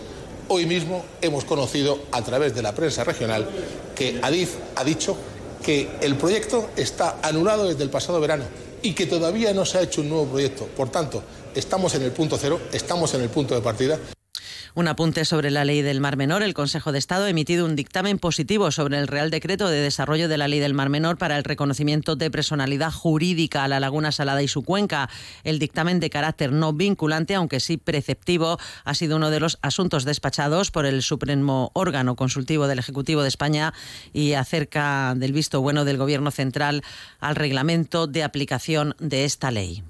hoy 0.48 0.66
mismo 0.66 1.04
hemos 1.20 1.44
conocido 1.44 1.98
a 2.12 2.22
través 2.22 2.54
de 2.54 2.62
la 2.62 2.74
prensa 2.74 3.04
regional 3.04 3.48
que 3.94 4.20
Adif 4.22 4.54
ha 4.76 4.84
dicho 4.84 5.16
que 5.62 5.88
el 6.00 6.16
proyecto 6.16 6.70
está 6.76 7.18
anulado 7.22 7.68
desde 7.68 7.84
el 7.84 7.90
pasado 7.90 8.20
verano 8.20 8.44
y 8.82 8.92
que 8.92 9.06
todavía 9.06 9.52
no 9.54 9.64
se 9.64 9.78
ha 9.78 9.82
hecho 9.82 10.00
un 10.00 10.08
nuevo 10.08 10.26
proyecto. 10.26 10.66
Por 10.66 10.90
tanto, 10.90 11.22
estamos 11.54 11.94
en 11.94 12.02
el 12.02 12.12
punto 12.12 12.36
cero, 12.38 12.60
estamos 12.72 13.14
en 13.14 13.22
el 13.22 13.28
punto 13.28 13.54
de 13.54 13.60
partida. 13.60 13.98
Un 14.74 14.88
apunte 14.88 15.26
sobre 15.26 15.50
la 15.50 15.66
ley 15.66 15.82
del 15.82 16.00
Mar 16.00 16.16
Menor. 16.16 16.42
El 16.42 16.54
Consejo 16.54 16.92
de 16.92 16.98
Estado 16.98 17.26
ha 17.26 17.28
emitido 17.28 17.66
un 17.66 17.76
dictamen 17.76 18.18
positivo 18.18 18.70
sobre 18.70 18.98
el 18.98 19.06
Real 19.06 19.30
Decreto 19.30 19.68
de 19.68 19.82
Desarrollo 19.82 20.30
de 20.30 20.38
la 20.38 20.48
Ley 20.48 20.60
del 20.60 20.72
Mar 20.72 20.88
Menor 20.88 21.18
para 21.18 21.36
el 21.36 21.44
reconocimiento 21.44 22.16
de 22.16 22.30
personalidad 22.30 22.90
jurídica 22.90 23.64
a 23.64 23.68
la 23.68 23.80
Laguna 23.80 24.12
Salada 24.12 24.42
y 24.42 24.48
su 24.48 24.62
cuenca. 24.62 25.10
El 25.44 25.58
dictamen 25.58 26.00
de 26.00 26.08
carácter 26.08 26.52
no 26.52 26.72
vinculante, 26.72 27.34
aunque 27.34 27.60
sí 27.60 27.76
preceptivo, 27.76 28.58
ha 28.84 28.94
sido 28.94 29.16
uno 29.16 29.28
de 29.28 29.40
los 29.40 29.58
asuntos 29.60 30.06
despachados 30.06 30.70
por 30.70 30.86
el 30.86 31.02
supremo 31.02 31.70
órgano 31.74 32.16
consultivo 32.16 32.66
del 32.66 32.78
Ejecutivo 32.78 33.20
de 33.20 33.28
España 33.28 33.74
y 34.14 34.32
acerca 34.32 35.12
del 35.14 35.34
visto 35.34 35.60
bueno 35.60 35.84
del 35.84 35.98
Gobierno 35.98 36.30
central 36.30 36.82
al 37.20 37.36
reglamento 37.36 38.06
de 38.06 38.22
aplicación 38.22 38.96
de 38.98 39.26
esta 39.26 39.50
ley. 39.50 39.82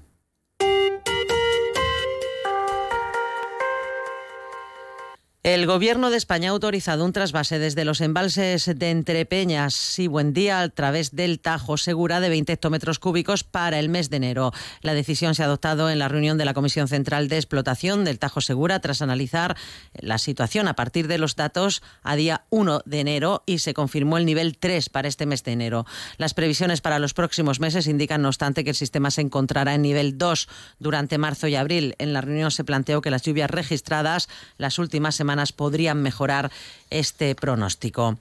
El 5.43 5.65
Gobierno 5.65 6.09
de 6.09 6.15
España 6.15 6.47
ha 6.47 6.53
autorizado 6.53 7.03
un 7.03 7.11
trasvase 7.11 7.59
desde 7.59 7.83
los 7.83 7.99
embalses 7.99 8.65
de 8.77 8.91
Entrepeñas 8.91 9.99
y 9.99 10.07
Buendía 10.07 10.61
a 10.61 10.69
través 10.69 11.17
del 11.17 11.41
Tajo 11.41 11.75
Segura 11.75 12.21
de 12.21 12.29
20 12.29 12.53
hectómetros 12.53 12.97
cúbicos 12.97 13.43
para 13.43 13.77
el 13.77 13.89
mes 13.89 14.09
de 14.09 14.15
enero. 14.15 14.53
La 14.83 14.93
decisión 14.93 15.35
se 15.35 15.43
ha 15.43 15.47
adoptado 15.47 15.89
en 15.89 15.99
la 15.99 16.07
reunión 16.07 16.37
de 16.37 16.45
la 16.45 16.53
Comisión 16.53 16.87
Central 16.87 17.27
de 17.27 17.35
Explotación 17.35 18.05
del 18.05 18.19
Tajo 18.19 18.39
Segura 18.39 18.79
tras 18.79 19.01
analizar 19.01 19.57
la 19.95 20.17
situación 20.17 20.69
a 20.69 20.77
partir 20.77 21.09
de 21.09 21.17
los 21.17 21.35
datos 21.35 21.83
a 22.03 22.15
día 22.15 22.45
1 22.49 22.83
de 22.85 23.01
enero 23.01 23.43
y 23.45 23.59
se 23.59 23.73
confirmó 23.73 24.17
el 24.17 24.25
nivel 24.25 24.57
3 24.57 24.87
para 24.87 25.09
este 25.09 25.25
mes 25.25 25.43
de 25.43 25.51
enero. 25.51 25.85
Las 26.15 26.33
previsiones 26.33 26.79
para 26.79 26.99
los 26.99 27.13
próximos 27.13 27.59
meses 27.59 27.87
indican, 27.87 28.21
no 28.21 28.29
obstante, 28.29 28.63
que 28.63 28.69
el 28.69 28.77
sistema 28.77 29.11
se 29.11 29.19
encontrará 29.19 29.75
en 29.75 29.81
nivel 29.81 30.17
2 30.17 30.47
durante 30.79 31.17
marzo 31.17 31.49
y 31.49 31.57
abril. 31.57 31.95
En 31.97 32.13
la 32.13 32.21
reunión 32.21 32.49
se 32.49 32.63
planteó 32.63 33.01
que 33.01 33.11
las 33.11 33.23
lluvias 33.23 33.51
registradas 33.51 34.29
las 34.57 34.79
últimas 34.79 35.15
semanas 35.15 35.32
podrían 35.53 36.01
mejorar 36.01 36.51
este 36.89 37.35
pronóstico. 37.35 38.17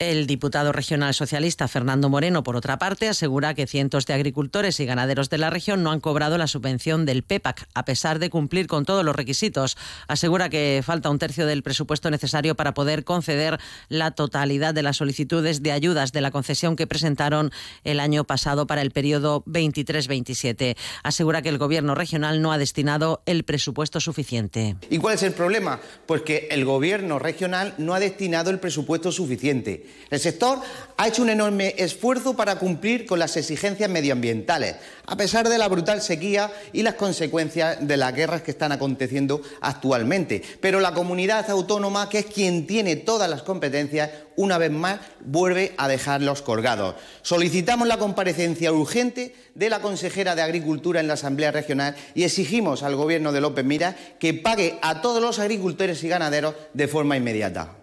El 0.00 0.26
diputado 0.26 0.72
regional 0.72 1.12
socialista 1.12 1.68
Fernando 1.68 2.08
Moreno, 2.08 2.42
por 2.42 2.56
otra 2.56 2.78
parte, 2.78 3.06
asegura 3.06 3.52
que 3.52 3.66
cientos 3.66 4.06
de 4.06 4.14
agricultores 4.14 4.80
y 4.80 4.86
ganaderos 4.86 5.28
de 5.28 5.36
la 5.36 5.50
región 5.50 5.82
no 5.82 5.90
han 5.90 6.00
cobrado 6.00 6.38
la 6.38 6.46
subvención 6.46 7.04
del 7.04 7.22
PEPAC, 7.22 7.68
a 7.74 7.84
pesar 7.84 8.18
de 8.18 8.30
cumplir 8.30 8.66
con 8.66 8.86
todos 8.86 9.04
los 9.04 9.14
requisitos. 9.14 9.76
Asegura 10.08 10.48
que 10.48 10.82
falta 10.82 11.10
un 11.10 11.18
tercio 11.18 11.44
del 11.44 11.62
presupuesto 11.62 12.10
necesario 12.10 12.54
para 12.54 12.72
poder 12.72 13.04
conceder 13.04 13.60
la 13.90 14.12
totalidad 14.12 14.72
de 14.72 14.82
las 14.82 14.96
solicitudes 14.96 15.62
de 15.62 15.72
ayudas 15.72 16.12
de 16.12 16.22
la 16.22 16.30
concesión 16.30 16.76
que 16.76 16.86
presentaron 16.86 17.52
el 17.84 18.00
año 18.00 18.24
pasado 18.24 18.66
para 18.66 18.80
el 18.80 18.92
periodo 18.92 19.44
23-27. 19.44 20.78
Asegura 21.02 21.42
que 21.42 21.50
el 21.50 21.58
Gobierno 21.58 21.94
regional 21.94 22.40
no 22.40 22.52
ha 22.52 22.58
destinado 22.58 23.20
el 23.26 23.44
presupuesto 23.44 24.00
suficiente. 24.00 24.76
¿Y 24.88 24.96
cuál 24.96 25.16
es 25.16 25.22
el 25.24 25.34
problema? 25.34 25.78
Pues 26.06 26.22
que 26.22 26.48
el 26.50 26.64
Gobierno 26.64 27.18
regional 27.18 27.74
no 27.76 27.92
ha 27.92 28.00
destinado 28.00 28.48
el 28.48 28.60
presupuesto 28.60 29.12
suficiente. 29.12 29.89
El 30.10 30.18
sector 30.18 30.58
ha 30.96 31.06
hecho 31.06 31.22
un 31.22 31.30
enorme 31.30 31.76
esfuerzo 31.78 32.34
para 32.34 32.56
cumplir 32.56 33.06
con 33.06 33.20
las 33.20 33.36
exigencias 33.36 33.88
medioambientales, 33.88 34.74
a 35.06 35.16
pesar 35.16 35.48
de 35.48 35.56
la 35.56 35.68
brutal 35.68 36.02
sequía 36.02 36.50
y 36.72 36.82
las 36.82 36.94
consecuencias 36.94 37.78
de 37.86 37.96
las 37.96 38.12
guerras 38.12 38.42
que 38.42 38.50
están 38.50 38.72
aconteciendo 38.72 39.40
actualmente. 39.60 40.42
Pero 40.60 40.80
la 40.80 40.94
comunidad 40.94 41.48
autónoma, 41.48 42.08
que 42.08 42.18
es 42.18 42.26
quien 42.26 42.66
tiene 42.66 42.96
todas 42.96 43.30
las 43.30 43.42
competencias, 43.42 44.10
una 44.34 44.58
vez 44.58 44.72
más 44.72 44.98
vuelve 45.20 45.74
a 45.76 45.86
dejarlos 45.86 46.42
colgados. 46.42 46.96
Solicitamos 47.22 47.86
la 47.86 47.98
comparecencia 47.98 48.72
urgente 48.72 49.36
de 49.54 49.70
la 49.70 49.80
consejera 49.80 50.34
de 50.34 50.42
Agricultura 50.42 50.98
en 50.98 51.06
la 51.06 51.14
Asamblea 51.14 51.52
Regional 51.52 51.94
y 52.16 52.24
exigimos 52.24 52.82
al 52.82 52.96
Gobierno 52.96 53.30
de 53.30 53.40
López 53.40 53.64
Mira 53.64 53.96
que 54.18 54.34
pague 54.34 54.78
a 54.82 55.02
todos 55.02 55.22
los 55.22 55.38
agricultores 55.38 56.02
y 56.02 56.08
ganaderos 56.08 56.56
de 56.74 56.88
forma 56.88 57.16
inmediata. 57.16 57.79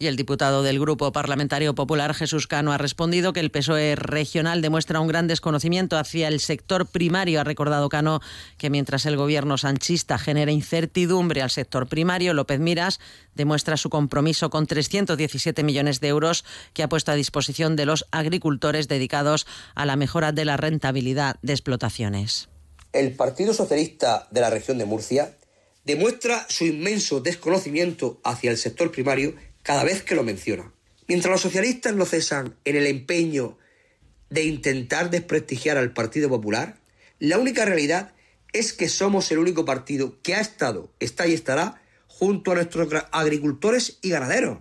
Y 0.00 0.06
el 0.06 0.14
diputado 0.14 0.62
del 0.62 0.78
Grupo 0.78 1.10
Parlamentario 1.10 1.74
Popular, 1.74 2.14
Jesús 2.14 2.46
Cano, 2.46 2.70
ha 2.70 2.78
respondido 2.78 3.32
que 3.32 3.40
el 3.40 3.50
PSOE 3.50 3.96
regional 3.96 4.62
demuestra 4.62 5.00
un 5.00 5.08
gran 5.08 5.26
desconocimiento 5.26 5.98
hacia 5.98 6.28
el 6.28 6.38
sector 6.38 6.86
primario. 6.86 7.40
Ha 7.40 7.44
recordado 7.44 7.88
Cano 7.88 8.20
que 8.58 8.70
mientras 8.70 9.06
el 9.06 9.16
gobierno 9.16 9.58
sanchista 9.58 10.16
genera 10.16 10.52
incertidumbre 10.52 11.42
al 11.42 11.50
sector 11.50 11.88
primario, 11.88 12.32
López 12.32 12.60
Miras 12.60 13.00
demuestra 13.34 13.76
su 13.76 13.90
compromiso 13.90 14.50
con 14.50 14.68
317 14.68 15.64
millones 15.64 15.98
de 15.98 16.06
euros 16.06 16.44
que 16.74 16.84
ha 16.84 16.88
puesto 16.88 17.10
a 17.10 17.16
disposición 17.16 17.74
de 17.74 17.86
los 17.86 18.06
agricultores 18.12 18.86
dedicados 18.86 19.48
a 19.74 19.84
la 19.84 19.96
mejora 19.96 20.30
de 20.30 20.44
la 20.44 20.56
rentabilidad 20.56 21.40
de 21.42 21.54
explotaciones. 21.54 22.48
El 22.92 23.16
Partido 23.16 23.52
Socialista 23.52 24.28
de 24.30 24.42
la 24.42 24.50
región 24.50 24.78
de 24.78 24.84
Murcia 24.84 25.34
demuestra 25.84 26.46
su 26.48 26.66
inmenso 26.66 27.18
desconocimiento 27.20 28.20
hacia 28.22 28.52
el 28.52 28.58
sector 28.58 28.92
primario 28.92 29.34
cada 29.68 29.84
vez 29.84 30.02
que 30.02 30.14
lo 30.14 30.22
menciona. 30.22 30.72
Mientras 31.08 31.30
los 31.30 31.42
socialistas 31.42 31.94
no 31.94 32.06
cesan 32.06 32.56
en 32.64 32.76
el 32.76 32.86
empeño 32.86 33.58
de 34.30 34.44
intentar 34.44 35.10
desprestigiar 35.10 35.76
al 35.76 35.92
Partido 35.92 36.30
Popular, 36.30 36.78
la 37.18 37.36
única 37.36 37.66
realidad 37.66 38.14
es 38.54 38.72
que 38.72 38.88
somos 38.88 39.30
el 39.30 39.36
único 39.36 39.66
partido 39.66 40.16
que 40.22 40.34
ha 40.34 40.40
estado, 40.40 40.90
está 41.00 41.26
y 41.26 41.34
estará 41.34 41.82
junto 42.06 42.52
a 42.52 42.54
nuestros 42.54 42.88
agricultores 43.12 43.98
y 44.00 44.08
ganaderos, 44.08 44.56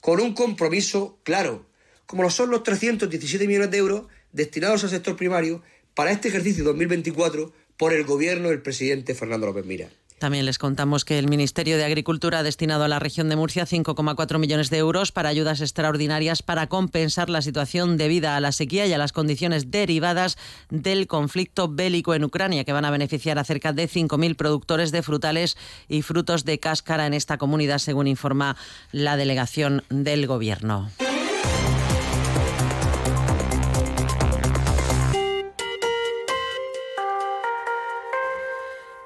con 0.00 0.18
un 0.18 0.34
compromiso 0.34 1.20
claro, 1.22 1.64
como 2.06 2.24
lo 2.24 2.30
son 2.30 2.50
los 2.50 2.64
317 2.64 3.46
millones 3.46 3.70
de 3.70 3.78
euros 3.78 4.06
destinados 4.32 4.82
al 4.82 4.90
sector 4.90 5.14
primario 5.14 5.62
para 5.94 6.10
este 6.10 6.26
ejercicio 6.26 6.64
2024 6.64 7.52
por 7.76 7.92
el 7.92 8.02
gobierno 8.02 8.48
del 8.48 8.60
presidente 8.60 9.14
Fernando 9.14 9.46
López 9.46 9.66
Mira. 9.66 9.88
También 10.22 10.46
les 10.46 10.58
contamos 10.58 11.04
que 11.04 11.18
el 11.18 11.26
Ministerio 11.26 11.76
de 11.76 11.84
Agricultura 11.84 12.38
ha 12.38 12.42
destinado 12.44 12.84
a 12.84 12.88
la 12.88 13.00
región 13.00 13.28
de 13.28 13.34
Murcia 13.34 13.66
5,4 13.66 14.38
millones 14.38 14.70
de 14.70 14.78
euros 14.78 15.10
para 15.10 15.28
ayudas 15.28 15.60
extraordinarias 15.60 16.44
para 16.44 16.68
compensar 16.68 17.28
la 17.28 17.42
situación 17.42 17.96
debida 17.96 18.36
a 18.36 18.40
la 18.40 18.52
sequía 18.52 18.86
y 18.86 18.92
a 18.92 18.98
las 18.98 19.10
condiciones 19.10 19.72
derivadas 19.72 20.38
del 20.70 21.08
conflicto 21.08 21.66
bélico 21.66 22.14
en 22.14 22.22
Ucrania, 22.22 22.62
que 22.62 22.72
van 22.72 22.84
a 22.84 22.92
beneficiar 22.92 23.36
a 23.40 23.42
cerca 23.42 23.72
de 23.72 23.88
5.000 23.88 24.36
productores 24.36 24.92
de 24.92 25.02
frutales 25.02 25.56
y 25.88 26.02
frutos 26.02 26.44
de 26.44 26.60
cáscara 26.60 27.08
en 27.08 27.14
esta 27.14 27.36
comunidad, 27.36 27.78
según 27.78 28.06
informa 28.06 28.56
la 28.92 29.16
delegación 29.16 29.82
del 29.88 30.28
Gobierno. 30.28 30.88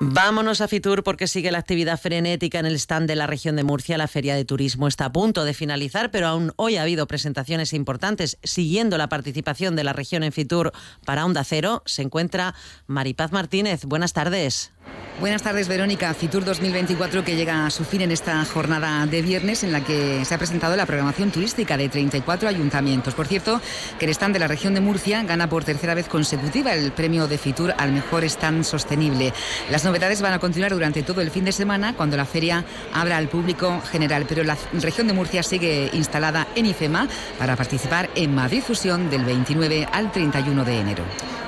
Vámonos 0.09 0.61
a 0.61 0.69
Fitur 0.69 1.03
porque 1.03 1.27
sigue 1.27 1.51
la 1.51 1.59
actividad 1.59 1.99
frenética 1.99 2.61
en 2.61 2.67
el 2.67 2.77
stand 2.77 3.09
de 3.09 3.17
la 3.17 3.27
región 3.27 3.57
de 3.57 3.65
Murcia. 3.65 3.99
La 3.99 4.07
feria 4.07 4.37
de 4.37 4.45
turismo 4.45 4.87
está 4.87 5.07
a 5.07 5.13
punto 5.13 5.45
de 5.45 5.53
finalizar, 5.53 6.13
pero 6.13 6.29
aún 6.29 6.53
hoy 6.57 6.77
ha 6.77 6.83
habido 6.83 7.09
presentaciones 7.09 7.73
importantes. 7.73 8.39
Siguiendo 8.45 8.99
la 8.99 9.09
participación 9.09 9.75
de 9.75 9.85
la 9.85 9.93
región 9.93 10.23
en 10.23 10.33
Fitur 10.33 10.73
para 11.05 11.25
Onda 11.25 11.43
Cero, 11.43 11.83
se 11.87 12.03
encuentra 12.03 12.55
Maripaz 12.87 13.33
Martínez. 13.33 13.85
Buenas 13.85 14.13
tardes. 14.13 14.73
Buenas 15.19 15.41
tardes, 15.41 15.67
Verónica. 15.67 16.13
Fitur 16.13 16.45
2024 16.45 17.25
que 17.25 17.37
llega 17.37 17.65
a 17.65 17.71
su 17.71 17.85
fin 17.85 18.03
en 18.03 18.11
esta 18.11 18.45
jornada 18.45 19.07
de 19.07 19.23
viernes 19.23 19.65
en 19.65 19.73
la 19.73 19.81
que 19.83 20.23
se 20.27 20.35
ha 20.35 20.39
presentado 20.39 20.77
la 20.77 20.85
programación 20.85 21.31
turística 21.31 21.79
de 21.79 21.89
34 21.89 22.47
ayuntamientos. 22.47 23.15
Por 23.15 23.27
cierto, 23.27 23.63
que 23.99 24.05
el 24.05 24.11
stand 24.11 24.35
de 24.35 24.41
la 24.41 24.47
región 24.47 24.75
de 24.75 24.83
Murcia 24.83 25.23
gana 25.23 25.49
por 25.49 25.65
tercera 25.65 25.95
vez 25.95 26.07
consecutiva 26.07 26.75
el 26.75 26.93
premio 26.93 27.29
de 27.29 27.39
Fitur 27.39 27.73
al 27.79 27.93
mejor 27.93 28.25
stand 28.25 28.65
sostenible. 28.65 29.33
Las 29.71 29.87
novedades 29.87 30.21
van 30.21 30.35
a 30.35 30.39
continuar 30.39 30.73
durante 30.73 31.03
todo 31.03 31.23
el 31.23 31.31
fin 31.31 31.47
de 31.47 31.53
semana 31.53 31.95
cuando 31.97 32.19
la 32.19 32.27
feria 32.27 32.67
abra 32.93 33.17
al 33.17 33.29
público 33.29 33.81
general, 33.91 34.27
pero 34.29 34.45
la 34.45 34.59
región 34.75 35.07
de 35.07 35.15
Murcia 35.15 35.43
sigue 35.43 35.89
instalada 35.95 36.47
en 36.55 36.67
IFEMA 36.67 37.09
para 37.39 37.57
participar 37.57 38.11
en 38.17 38.35
Madrid 38.35 38.61
Fusión 38.63 39.09
del 39.09 39.25
29 39.25 39.89
al 39.91 40.13
31 40.13 40.63
de 40.63 40.79
enero. 40.79 41.05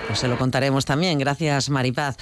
Pues 0.08 0.20
se 0.20 0.28
lo 0.28 0.38
contaremos 0.38 0.86
también. 0.86 1.18
Gracias, 1.18 1.68
Maripaz. 1.68 2.16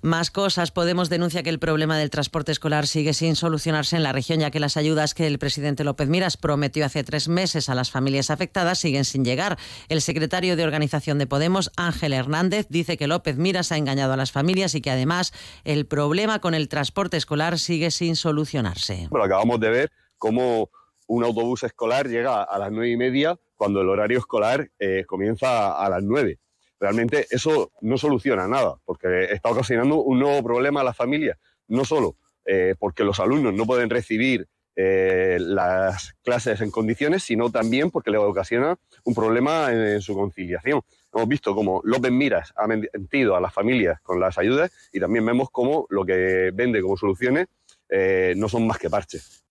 Más 0.00 0.30
cosas. 0.30 0.70
Podemos 0.70 1.08
denuncia 1.08 1.42
que 1.42 1.50
el 1.50 1.58
problema 1.58 1.98
del 1.98 2.08
transporte 2.08 2.52
escolar 2.52 2.86
sigue 2.86 3.14
sin 3.14 3.34
solucionarse 3.34 3.96
en 3.96 4.04
la 4.04 4.12
región, 4.12 4.38
ya 4.38 4.52
que 4.52 4.60
las 4.60 4.76
ayudas 4.76 5.12
que 5.12 5.26
el 5.26 5.40
presidente 5.40 5.82
López 5.82 6.08
Miras 6.08 6.36
prometió 6.36 6.86
hace 6.86 7.02
tres 7.02 7.26
meses 7.26 7.68
a 7.68 7.74
las 7.74 7.90
familias 7.90 8.30
afectadas 8.30 8.78
siguen 8.78 9.04
sin 9.04 9.24
llegar. 9.24 9.58
El 9.88 10.02
secretario 10.02 10.54
de 10.54 10.62
Organización 10.62 11.18
de 11.18 11.26
Podemos, 11.26 11.72
Ángel 11.76 12.12
Hernández, 12.12 12.68
dice 12.68 12.96
que 12.96 13.08
López 13.08 13.36
Miras 13.38 13.72
ha 13.72 13.76
engañado 13.76 14.12
a 14.12 14.16
las 14.16 14.30
familias 14.30 14.76
y 14.76 14.80
que 14.80 14.92
además 14.92 15.32
el 15.64 15.86
problema 15.86 16.38
con 16.38 16.54
el 16.54 16.68
transporte 16.68 17.16
escolar 17.16 17.58
sigue 17.58 17.90
sin 17.90 18.14
solucionarse. 18.14 19.08
Bueno, 19.10 19.24
acabamos 19.26 19.58
de 19.58 19.68
ver 19.68 19.92
cómo 20.16 20.70
un 21.08 21.24
autobús 21.24 21.64
escolar 21.64 22.06
llega 22.06 22.44
a 22.44 22.58
las 22.60 22.70
nueve 22.70 22.90
y 22.90 22.96
media 22.96 23.36
cuando 23.56 23.80
el 23.80 23.88
horario 23.88 24.18
escolar 24.18 24.70
eh, 24.78 25.04
comienza 25.08 25.72
a 25.72 25.88
las 25.88 26.04
nueve 26.04 26.38
realmente 26.82 27.28
eso 27.30 27.70
no 27.80 27.96
soluciona 27.96 28.48
nada, 28.48 28.74
porque 28.84 29.28
está 29.30 29.50
ocasionando 29.50 30.02
un 30.02 30.18
nuevo 30.18 30.42
problema 30.42 30.80
a 30.80 30.84
las 30.84 30.96
familias, 30.96 31.38
no 31.68 31.84
solo 31.84 32.16
eh, 32.44 32.74
porque 32.76 33.04
los 33.04 33.20
alumnos 33.20 33.54
no 33.54 33.66
pueden 33.66 33.88
recibir 33.88 34.48
eh, 34.74 35.36
las 35.38 36.14
clases 36.24 36.60
en 36.60 36.72
condiciones, 36.72 37.22
sino 37.22 37.50
también 37.50 37.92
porque 37.92 38.10
le 38.10 38.18
ocasiona 38.18 38.76
un 39.04 39.14
problema 39.14 39.70
en, 39.70 40.00
su 40.00 40.14
conciliación. 40.14 40.80
Hemos 41.14 41.28
visto 41.28 41.54
cómo 41.54 41.82
López 41.84 42.10
Miras 42.10 42.52
ha 42.56 42.66
mentido 42.66 43.36
a 43.36 43.40
las 43.40 43.54
familias 43.54 44.00
con 44.00 44.18
las 44.18 44.36
ayudas 44.36 44.72
y 44.92 44.98
también 44.98 45.24
vemos 45.24 45.50
cómo 45.52 45.86
lo 45.88 46.04
que 46.04 46.50
vende 46.52 46.82
como 46.82 46.96
soluciones 46.96 47.46
eh, 47.90 48.34
no 48.36 48.48
son 48.48 48.66
más 48.66 48.78
que 48.78 48.90
parches. 48.90 49.41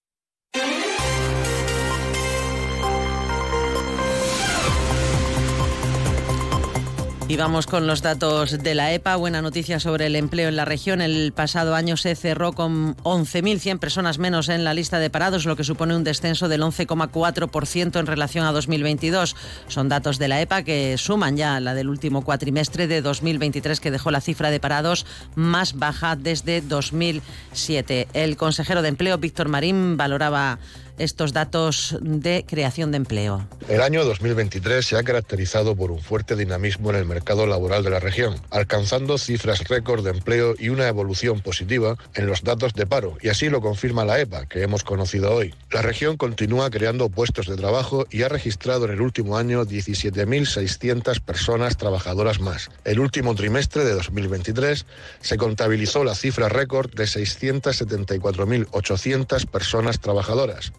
Y 7.32 7.38
vamos 7.38 7.66
con 7.66 7.88
los 7.88 8.02
datos 8.02 8.62
de 8.62 8.76
la 8.76 8.92
EPA. 8.92 9.16
Buena 9.16 9.42
noticia 9.42 9.80
sobre 9.80 10.08
el 10.08 10.18
empleo 10.18 10.50
en 10.50 10.58
la 10.58 10.66
región. 10.66 11.00
El 11.00 11.32
pasado 11.32 11.76
año 11.76 11.96
se 11.96 12.14
cerró 12.14 12.52
con 12.52 12.98
11.100 13.04 13.80
personas 13.80 14.20
menos 14.20 14.50
en 14.50 14.66
la 14.66 14.74
lista 14.74 15.00
de 15.00 15.10
parados, 15.10 15.46
lo 15.46 15.56
que 15.56 15.64
supone 15.64 15.96
un 15.96 16.04
descenso 16.04 16.50
del 16.50 16.62
11,4% 16.62 17.98
en 17.98 18.06
relación 18.06 18.46
a 18.46 18.52
2022. 18.52 19.38
Son 19.70 19.88
datos 19.88 20.20
de 20.20 20.28
la 20.28 20.42
EPA 20.42 20.64
que 20.64 20.98
suman 20.98 21.38
ya 21.38 21.62
la 21.62 21.74
del 21.74 21.88
último 21.88 22.26
cuatrimestre 22.26 22.88
de 22.88 23.02
2023, 23.02 23.80
que 23.80 23.92
dejó 23.92 24.12
la 24.12 24.20
cifra 24.20 24.52
de 24.52 24.60
parados 24.60 25.06
más 25.36 25.80
baja 25.80 26.18
desde 26.18 26.60
2007. 26.60 28.10
El 28.12 28.36
consejero 28.36 28.82
de 28.82 28.90
empleo, 28.90 29.18
Víctor 29.20 29.48
Marín, 29.48 29.96
valoraba 29.96 30.60
estos 31.02 31.34
datos 31.34 31.98
de 32.02 32.46
creación 32.48 32.92
de 32.92 32.98
empleo. 32.98 33.48
El 33.68 33.82
año 33.82 34.06
2023 34.06 34.86
se 34.86 34.98
ha 34.98 35.04
caracterizado 35.04 35.76
por 35.76 35.90
un 35.92 36.00
fuerte 36.00 36.36
dinamismo 36.36 36.92
en 36.92 36.98
el 36.98 37.06
mercado 37.06 37.48
laboral 37.48 37.84
de 37.84 37.90
la 37.90 38.00
región, 38.00 38.36
alcanzando 38.52 39.18
cifras 39.18 39.68
récord 39.68 40.04
de 40.04 40.12
empleo 40.12 40.54
y 40.58 40.70
una 40.70 40.88
evolución 40.88 41.42
positiva 41.42 41.98
en 42.14 42.28
los 42.28 42.44
datos 42.44 42.74
de 42.74 42.86
paro, 42.86 43.18
y 43.22 43.30
así 43.30 43.50
lo 43.50 43.62
confirma 43.62 44.06
la 44.06 44.20
EPA, 44.20 44.46
que 44.46 44.62
hemos 44.62 44.84
conocido 44.84 45.34
hoy. 45.34 45.56
La 45.72 45.82
región 45.82 46.18
continúa 46.18 46.70
creando 46.70 47.10
puestos 47.10 47.48
de 47.48 47.56
trabajo 47.56 48.06
y 48.12 48.22
ha 48.24 48.30
registrado 48.30 48.86
en 48.86 48.92
el 48.92 49.02
último 49.02 49.38
año 49.38 49.66
17.600 49.66 51.20
personas 51.22 51.78
trabajadoras 51.78 52.40
más. 52.40 52.70
El 52.84 53.00
último 53.00 53.34
trimestre 53.36 53.84
de 53.84 53.94
2023 53.94 54.86
se 55.22 55.38
contabilizó 55.38 56.04
la 56.04 56.16
cifra 56.16 56.50
récord 56.50 56.92
de 56.94 57.06
674.800 57.06 59.46
personas 59.48 60.00
trabajadoras, 60.00 60.74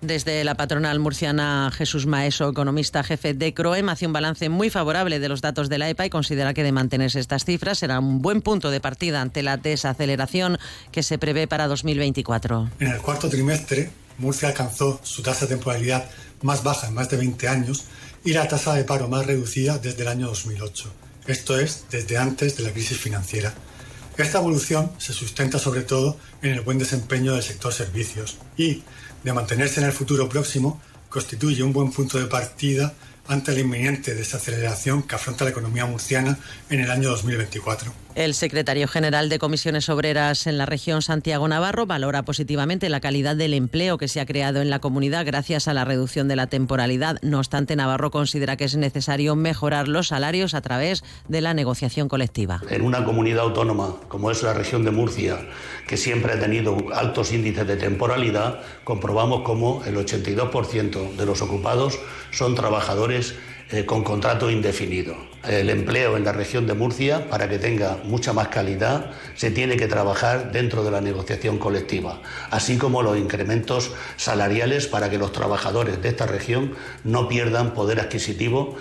Desde 0.00 0.42
la 0.44 0.54
patronal 0.54 0.98
murciana 0.98 1.70
Jesús 1.74 2.06
Maeso, 2.06 2.48
economista 2.48 3.02
jefe 3.02 3.34
de 3.34 3.52
CROEM, 3.52 3.90
hace 3.90 4.06
un 4.06 4.14
balance 4.14 4.48
muy 4.48 4.70
favorable 4.70 5.18
de 5.18 5.28
los 5.28 5.42
datos 5.42 5.68
de 5.68 5.76
la 5.76 5.90
EPA 5.90 6.06
y 6.06 6.10
considera 6.10 6.54
que 6.54 6.62
de 6.62 6.72
mantenerse 6.72 7.20
estas 7.20 7.44
cifras 7.44 7.78
será 7.78 7.98
un 7.98 8.22
buen 8.22 8.40
punto 8.40 8.70
de 8.70 8.80
partida 8.80 9.20
ante 9.20 9.42
la 9.42 9.58
desaceleración 9.58 10.58
que 10.90 11.02
se 11.02 11.18
prevé 11.18 11.46
para 11.46 11.66
2024. 11.66 12.70
En 12.80 12.88
el 12.88 12.98
cuarto 13.02 13.28
trimestre, 13.28 13.90
Murcia 14.16 14.48
alcanzó 14.48 15.00
su 15.02 15.22
tasa 15.22 15.44
de 15.44 15.54
temporalidad 15.56 16.08
más 16.40 16.62
baja 16.62 16.88
en 16.88 16.94
más 16.94 17.10
de 17.10 17.18
20 17.18 17.48
años 17.48 17.84
y 18.24 18.32
la 18.32 18.48
tasa 18.48 18.74
de 18.74 18.84
paro 18.84 19.08
más 19.08 19.26
reducida 19.26 19.76
desde 19.78 20.02
el 20.02 20.08
año 20.08 20.28
2008. 20.28 20.90
Esto 21.26 21.60
es, 21.60 21.84
desde 21.90 22.16
antes 22.16 22.56
de 22.56 22.62
la 22.64 22.72
crisis 22.72 22.98
financiera. 22.98 23.52
Esta 24.16 24.38
evolución 24.38 24.92
se 24.98 25.12
sustenta 25.12 25.58
sobre 25.58 25.82
todo 25.82 26.18
en 26.42 26.50
el 26.50 26.60
buen 26.60 26.78
desempeño 26.78 27.32
del 27.32 27.42
sector 27.42 27.72
servicios 27.72 28.38
y, 28.56 28.82
de 29.24 29.32
mantenerse 29.32 29.80
en 29.80 29.86
el 29.86 29.92
futuro 29.92 30.28
próximo, 30.28 30.80
constituye 31.08 31.62
un 31.62 31.72
buen 31.72 31.90
punto 31.90 32.18
de 32.18 32.26
partida 32.26 32.94
ante 33.28 33.52
la 33.52 33.60
inminente 33.60 34.14
desaceleración 34.14 35.04
que 35.04 35.14
afronta 35.14 35.44
la 35.44 35.50
economía 35.50 35.86
murciana 35.86 36.38
en 36.68 36.80
el 36.80 36.90
año 36.90 37.10
2024. 37.10 37.92
El 38.16 38.34
secretario 38.34 38.88
general 38.88 39.28
de 39.28 39.38
Comisiones 39.38 39.88
Obreras 39.88 40.48
en 40.48 40.58
la 40.58 40.66
región, 40.66 41.00
Santiago 41.00 41.46
Navarro, 41.46 41.86
valora 41.86 42.24
positivamente 42.24 42.88
la 42.88 43.00
calidad 43.00 43.36
del 43.36 43.54
empleo 43.54 43.98
que 43.98 44.08
se 44.08 44.20
ha 44.20 44.26
creado 44.26 44.60
en 44.60 44.68
la 44.68 44.80
comunidad 44.80 45.24
gracias 45.24 45.68
a 45.68 45.74
la 45.74 45.84
reducción 45.84 46.26
de 46.26 46.34
la 46.34 46.48
temporalidad. 46.48 47.18
No 47.22 47.38
obstante, 47.38 47.76
Navarro 47.76 48.10
considera 48.10 48.56
que 48.56 48.64
es 48.64 48.76
necesario 48.76 49.36
mejorar 49.36 49.86
los 49.86 50.08
salarios 50.08 50.54
a 50.54 50.60
través 50.60 51.04
de 51.28 51.40
la 51.40 51.54
negociación 51.54 52.08
colectiva. 52.08 52.60
En 52.68 52.82
una 52.82 53.04
comunidad 53.04 53.44
autónoma 53.44 53.94
como 54.08 54.32
es 54.32 54.42
la 54.42 54.54
región 54.54 54.84
de 54.84 54.90
Murcia, 54.90 55.38
que 55.86 55.96
siempre 55.96 56.32
ha 56.32 56.40
tenido 56.40 56.76
altos 56.92 57.32
índices 57.32 57.66
de 57.66 57.76
temporalidad, 57.76 58.60
comprobamos 58.82 59.42
cómo 59.42 59.84
el 59.86 59.94
82% 59.94 61.14
de 61.14 61.26
los 61.26 61.42
ocupados 61.42 62.00
son 62.32 62.56
trabajadores 62.56 63.36
eh, 63.70 63.86
con 63.86 64.02
contrato 64.02 64.50
indefinido. 64.50 65.29
El 65.48 65.70
empleo 65.70 66.18
en 66.18 66.24
la 66.24 66.32
región 66.32 66.66
de 66.66 66.74
Murcia, 66.74 67.30
para 67.30 67.48
que 67.48 67.58
tenga 67.58 67.98
mucha 68.04 68.34
más 68.34 68.48
calidad, 68.48 69.12
se 69.34 69.50
tiene 69.50 69.78
que 69.78 69.86
trabajar 69.86 70.52
dentro 70.52 70.84
de 70.84 70.90
la 70.90 71.00
negociación 71.00 71.58
colectiva, 71.58 72.20
así 72.50 72.76
como 72.76 73.02
los 73.02 73.16
incrementos 73.16 73.92
salariales 74.16 74.86
para 74.86 75.08
que 75.08 75.16
los 75.16 75.32
trabajadores 75.32 76.02
de 76.02 76.10
esta 76.10 76.26
región 76.26 76.74
no 77.04 77.26
pierdan 77.26 77.72
poder 77.72 78.00
adquisitivo 78.00 78.76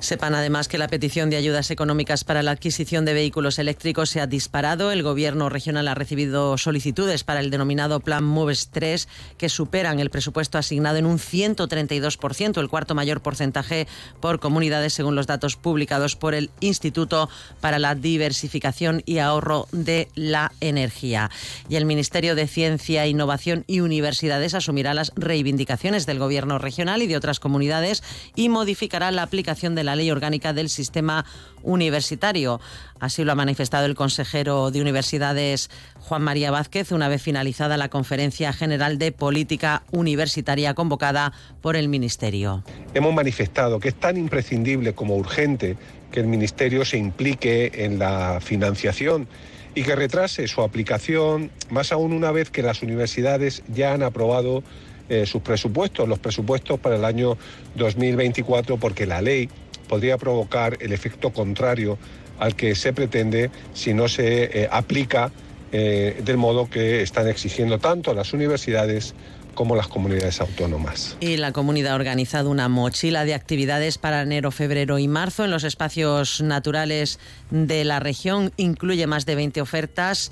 Sepan 0.00 0.34
además 0.34 0.66
que 0.66 0.78
la 0.78 0.88
petición 0.88 1.28
de 1.28 1.36
ayudas 1.36 1.70
económicas 1.70 2.24
para 2.24 2.42
la 2.42 2.52
adquisición 2.52 3.04
de 3.04 3.12
vehículos 3.12 3.58
eléctricos 3.58 4.08
se 4.08 4.22
ha 4.22 4.26
disparado. 4.26 4.92
El 4.92 5.02
Gobierno 5.02 5.50
regional 5.50 5.88
ha 5.88 5.94
recibido 5.94 6.56
solicitudes 6.56 7.22
para 7.22 7.40
el 7.40 7.50
denominado 7.50 8.00
Plan 8.00 8.24
MOVES 8.24 8.70
3 8.72 9.08
que 9.36 9.50
superan 9.50 10.00
el 10.00 10.08
presupuesto 10.08 10.56
asignado 10.56 10.96
en 10.96 11.04
un 11.04 11.18
132%, 11.18 12.58
el 12.58 12.68
cuarto 12.70 12.94
mayor 12.94 13.20
porcentaje 13.20 13.86
por 14.20 14.40
comunidades 14.40 14.94
según 14.94 15.16
los 15.16 15.26
datos 15.26 15.56
publicados 15.56 16.16
por 16.16 16.34
el 16.34 16.50
Instituto 16.60 17.28
para 17.60 17.78
la 17.78 17.94
Diversificación 17.94 19.02
y 19.04 19.18
Ahorro 19.18 19.68
de 19.70 20.08
la 20.14 20.52
Energía. 20.60 21.30
Y 21.68 21.76
el 21.76 21.84
Ministerio 21.84 22.34
de 22.34 22.46
Ciencia, 22.46 23.06
Innovación 23.06 23.64
y 23.66 23.80
Universidades 23.80 24.54
asumirá 24.54 24.94
las 24.94 25.12
reivindicaciones 25.14 26.06
del 26.06 26.18
Gobierno 26.18 26.58
regional 26.58 27.02
y 27.02 27.06
de 27.06 27.18
otras 27.18 27.38
comunidades 27.38 28.02
y 28.34 28.48
modificará 28.48 29.10
la 29.10 29.22
aplicación 29.22 29.74
de 29.74 29.84
la 29.84 29.89
la 29.90 29.96
ley 29.96 30.10
orgánica 30.12 30.52
del 30.52 30.68
sistema 30.68 31.24
universitario. 31.64 32.60
Así 33.00 33.24
lo 33.24 33.32
ha 33.32 33.34
manifestado 33.34 33.86
el 33.86 33.96
consejero 33.96 34.70
de 34.70 34.80
Universidades, 34.80 35.68
Juan 35.98 36.22
María 36.22 36.52
Vázquez, 36.52 36.92
una 36.92 37.08
vez 37.08 37.20
finalizada 37.20 37.76
la 37.76 37.88
Conferencia 37.88 38.52
General 38.52 38.98
de 38.98 39.10
Política 39.10 39.82
Universitaria 39.90 40.74
convocada 40.74 41.32
por 41.60 41.74
el 41.74 41.88
Ministerio. 41.88 42.62
Hemos 42.94 43.12
manifestado 43.12 43.80
que 43.80 43.88
es 43.88 43.96
tan 43.96 44.16
imprescindible 44.16 44.94
como 44.94 45.16
urgente 45.16 45.76
que 46.12 46.20
el 46.20 46.28
Ministerio 46.28 46.84
se 46.84 46.96
implique 46.96 47.72
en 47.74 47.98
la 47.98 48.38
financiación 48.40 49.26
y 49.74 49.82
que 49.82 49.96
retrase 49.96 50.46
su 50.46 50.62
aplicación, 50.62 51.50
más 51.68 51.90
aún 51.90 52.12
una 52.12 52.30
vez 52.30 52.50
que 52.50 52.62
las 52.62 52.82
universidades 52.82 53.64
ya 53.72 53.92
han 53.92 54.04
aprobado 54.04 54.62
eh, 55.10 55.26
sus 55.26 55.42
presupuestos, 55.42 56.08
los 56.08 56.20
presupuestos 56.20 56.78
para 56.78 56.94
el 56.94 57.04
año 57.04 57.36
2024, 57.74 58.76
porque 58.76 59.06
la 59.06 59.20
ley 59.20 59.48
podría 59.90 60.18
provocar 60.18 60.78
el 60.78 60.92
efecto 60.92 61.32
contrario 61.32 61.98
al 62.38 62.54
que 62.54 62.76
se 62.76 62.92
pretende 62.92 63.50
si 63.74 63.92
no 63.92 64.06
se 64.06 64.44
eh, 64.44 64.68
aplica 64.70 65.32
eh, 65.72 66.22
del 66.24 66.36
modo 66.36 66.70
que 66.70 67.02
están 67.02 67.26
exigiendo 67.26 67.80
tanto 67.80 68.14
las 68.14 68.32
universidades 68.32 69.14
como 69.54 69.74
las 69.74 69.88
comunidades 69.88 70.40
autónomas. 70.40 71.16
Y 71.18 71.38
la 71.38 71.50
comunidad 71.50 71.92
ha 71.92 71.96
organizado 71.96 72.50
una 72.50 72.68
mochila 72.68 73.24
de 73.24 73.34
actividades 73.34 73.98
para 73.98 74.22
enero, 74.22 74.52
febrero 74.52 75.00
y 75.00 75.08
marzo 75.08 75.44
en 75.44 75.50
los 75.50 75.64
espacios 75.64 76.40
naturales 76.40 77.18
de 77.50 77.84
la 77.84 77.98
región. 77.98 78.52
Incluye 78.56 79.08
más 79.08 79.26
de 79.26 79.34
20 79.34 79.60
ofertas 79.60 80.30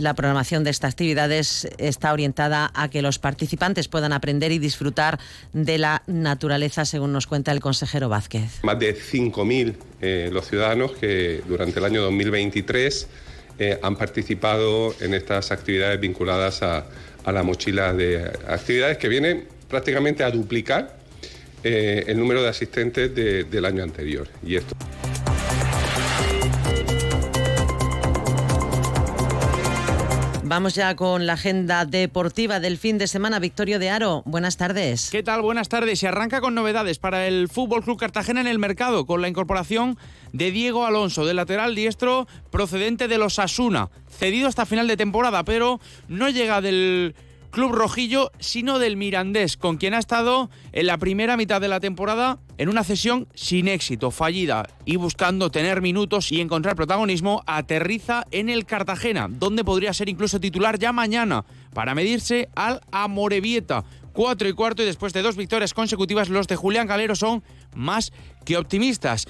la 0.00 0.14
programación 0.14 0.64
de 0.64 0.70
estas 0.70 0.92
actividades 0.92 1.68
está 1.78 2.12
orientada 2.12 2.70
a 2.74 2.88
que 2.88 3.02
los 3.02 3.18
participantes 3.18 3.88
puedan 3.88 4.12
aprender 4.12 4.52
y 4.52 4.58
disfrutar 4.58 5.18
de 5.52 5.78
la 5.78 6.02
naturaleza, 6.06 6.84
según 6.84 7.12
nos 7.12 7.26
cuenta 7.26 7.52
el 7.52 7.60
consejero 7.60 8.08
Vázquez. 8.08 8.62
Más 8.62 8.78
de 8.78 8.96
5.000 8.96 9.74
eh, 10.00 10.30
los 10.32 10.46
ciudadanos 10.46 10.92
que 10.92 11.42
durante 11.46 11.78
el 11.78 11.84
año 11.84 12.02
2023 12.02 13.08
eh, 13.58 13.78
han 13.82 13.96
participado 13.96 14.94
en 15.00 15.14
estas 15.14 15.50
actividades 15.50 15.98
vinculadas 15.98 16.62
a, 16.62 16.86
la 17.26 17.42
mochila 17.42 17.92
de 17.92 18.22
actividades 18.46 18.98
que 18.98 19.08
vienen 19.08 19.48
prácticamente 19.68 20.22
a 20.22 20.30
duplicar 20.30 20.96
eh, 21.64 22.04
el 22.06 22.20
número 22.20 22.40
de 22.40 22.48
asistentes 22.48 23.12
del 23.12 23.64
año 23.64 23.82
anterior. 23.82 24.28
Y 24.44 24.54
esto. 24.54 24.76
Vamos 30.56 30.74
ya 30.74 30.96
con 30.96 31.26
la 31.26 31.34
agenda 31.34 31.84
deportiva 31.84 32.60
del 32.60 32.78
fin 32.78 32.96
de 32.96 33.08
semana. 33.08 33.38
Victorio 33.38 33.78
de 33.78 33.90
Aro, 33.90 34.22
buenas 34.24 34.56
tardes. 34.56 35.10
¿Qué 35.10 35.22
tal? 35.22 35.42
Buenas 35.42 35.68
tardes. 35.68 35.98
Se 35.98 36.08
arranca 36.08 36.40
con 36.40 36.54
novedades 36.54 36.98
para 36.98 37.26
el 37.26 37.50
Fútbol 37.50 37.84
Club 37.84 37.98
Cartagena 37.98 38.40
en 38.40 38.46
el 38.46 38.58
mercado, 38.58 39.04
con 39.04 39.20
la 39.20 39.28
incorporación 39.28 39.98
de 40.32 40.50
Diego 40.50 40.86
Alonso, 40.86 41.26
de 41.26 41.34
lateral 41.34 41.74
diestro 41.74 42.26
procedente 42.50 43.06
de 43.06 43.18
los 43.18 43.38
Asuna, 43.38 43.90
cedido 44.08 44.48
hasta 44.48 44.64
final 44.64 44.88
de 44.88 44.96
temporada, 44.96 45.44
pero 45.44 45.78
no 46.08 46.30
llega 46.30 46.62
del 46.62 47.14
club 47.50 47.72
rojillo, 47.72 48.30
sino 48.38 48.78
del 48.78 48.96
Mirandés, 48.96 49.56
con 49.56 49.76
quien 49.76 49.94
ha 49.94 49.98
estado 49.98 50.50
en 50.72 50.86
la 50.86 50.98
primera 50.98 51.36
mitad 51.36 51.60
de 51.60 51.68
la 51.68 51.80
temporada 51.80 52.38
en 52.58 52.68
una 52.68 52.84
cesión 52.84 53.28
sin 53.34 53.68
éxito, 53.68 54.10
fallida, 54.10 54.68
y 54.84 54.96
buscando 54.96 55.50
tener 55.50 55.80
minutos 55.80 56.32
y 56.32 56.40
encontrar 56.40 56.76
protagonismo, 56.76 57.42
aterriza 57.46 58.24
en 58.30 58.48
el 58.48 58.66
Cartagena, 58.66 59.28
donde 59.30 59.64
podría 59.64 59.92
ser 59.92 60.08
incluso 60.08 60.40
titular 60.40 60.78
ya 60.78 60.92
mañana, 60.92 61.44
para 61.74 61.94
medirse 61.94 62.48
al 62.54 62.80
Amorebieta. 62.90 63.84
Cuatro 64.12 64.48
y 64.48 64.52
cuarto 64.54 64.82
y 64.82 64.86
después 64.86 65.12
de 65.12 65.22
dos 65.22 65.36
victorias 65.36 65.74
consecutivas, 65.74 66.30
los 66.30 66.48
de 66.48 66.56
Julián 66.56 66.86
Galero 66.86 67.14
son 67.14 67.42
más 67.74 68.12
que 68.44 68.56
optimistas. 68.56 69.26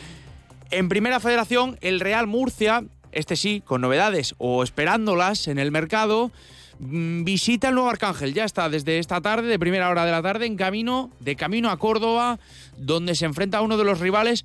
En 0.71 0.89
primera 0.89 1.21
federación, 1.21 1.79
el 1.81 2.01
Real 2.01 2.27
Murcia, 2.27 2.85
este 3.13 3.37
sí, 3.37 3.63
con 3.65 3.81
novedades 3.81 4.35
o 4.39 4.63
esperándolas 4.63 5.49
en 5.49 5.59
el 5.59 5.73
mercado, 5.73 6.31
visita 6.79 7.69
el 7.69 7.75
nuevo 7.75 7.91
Arcángel. 7.91 8.35
Ya 8.35 8.45
está 8.45 8.69
desde 8.69 8.99
esta 8.99 9.21
tarde, 9.21 9.49
de 9.49 9.59
primera 9.59 9.89
hora 9.89 10.05
de 10.05 10.13
la 10.13 10.23
tarde, 10.23 10.47
en 10.47 10.57
camino, 10.57 11.11
de 11.21 11.37
camino 11.37 11.71
a 11.71 11.79
Córdoba, 11.79 12.39
donde 12.77 13.15
se 13.15 13.25
enfrenta 13.25 13.59
a 13.59 13.63
uno 13.63 13.77
de 13.77 13.85
los 13.85 14.01
rivales 14.01 14.45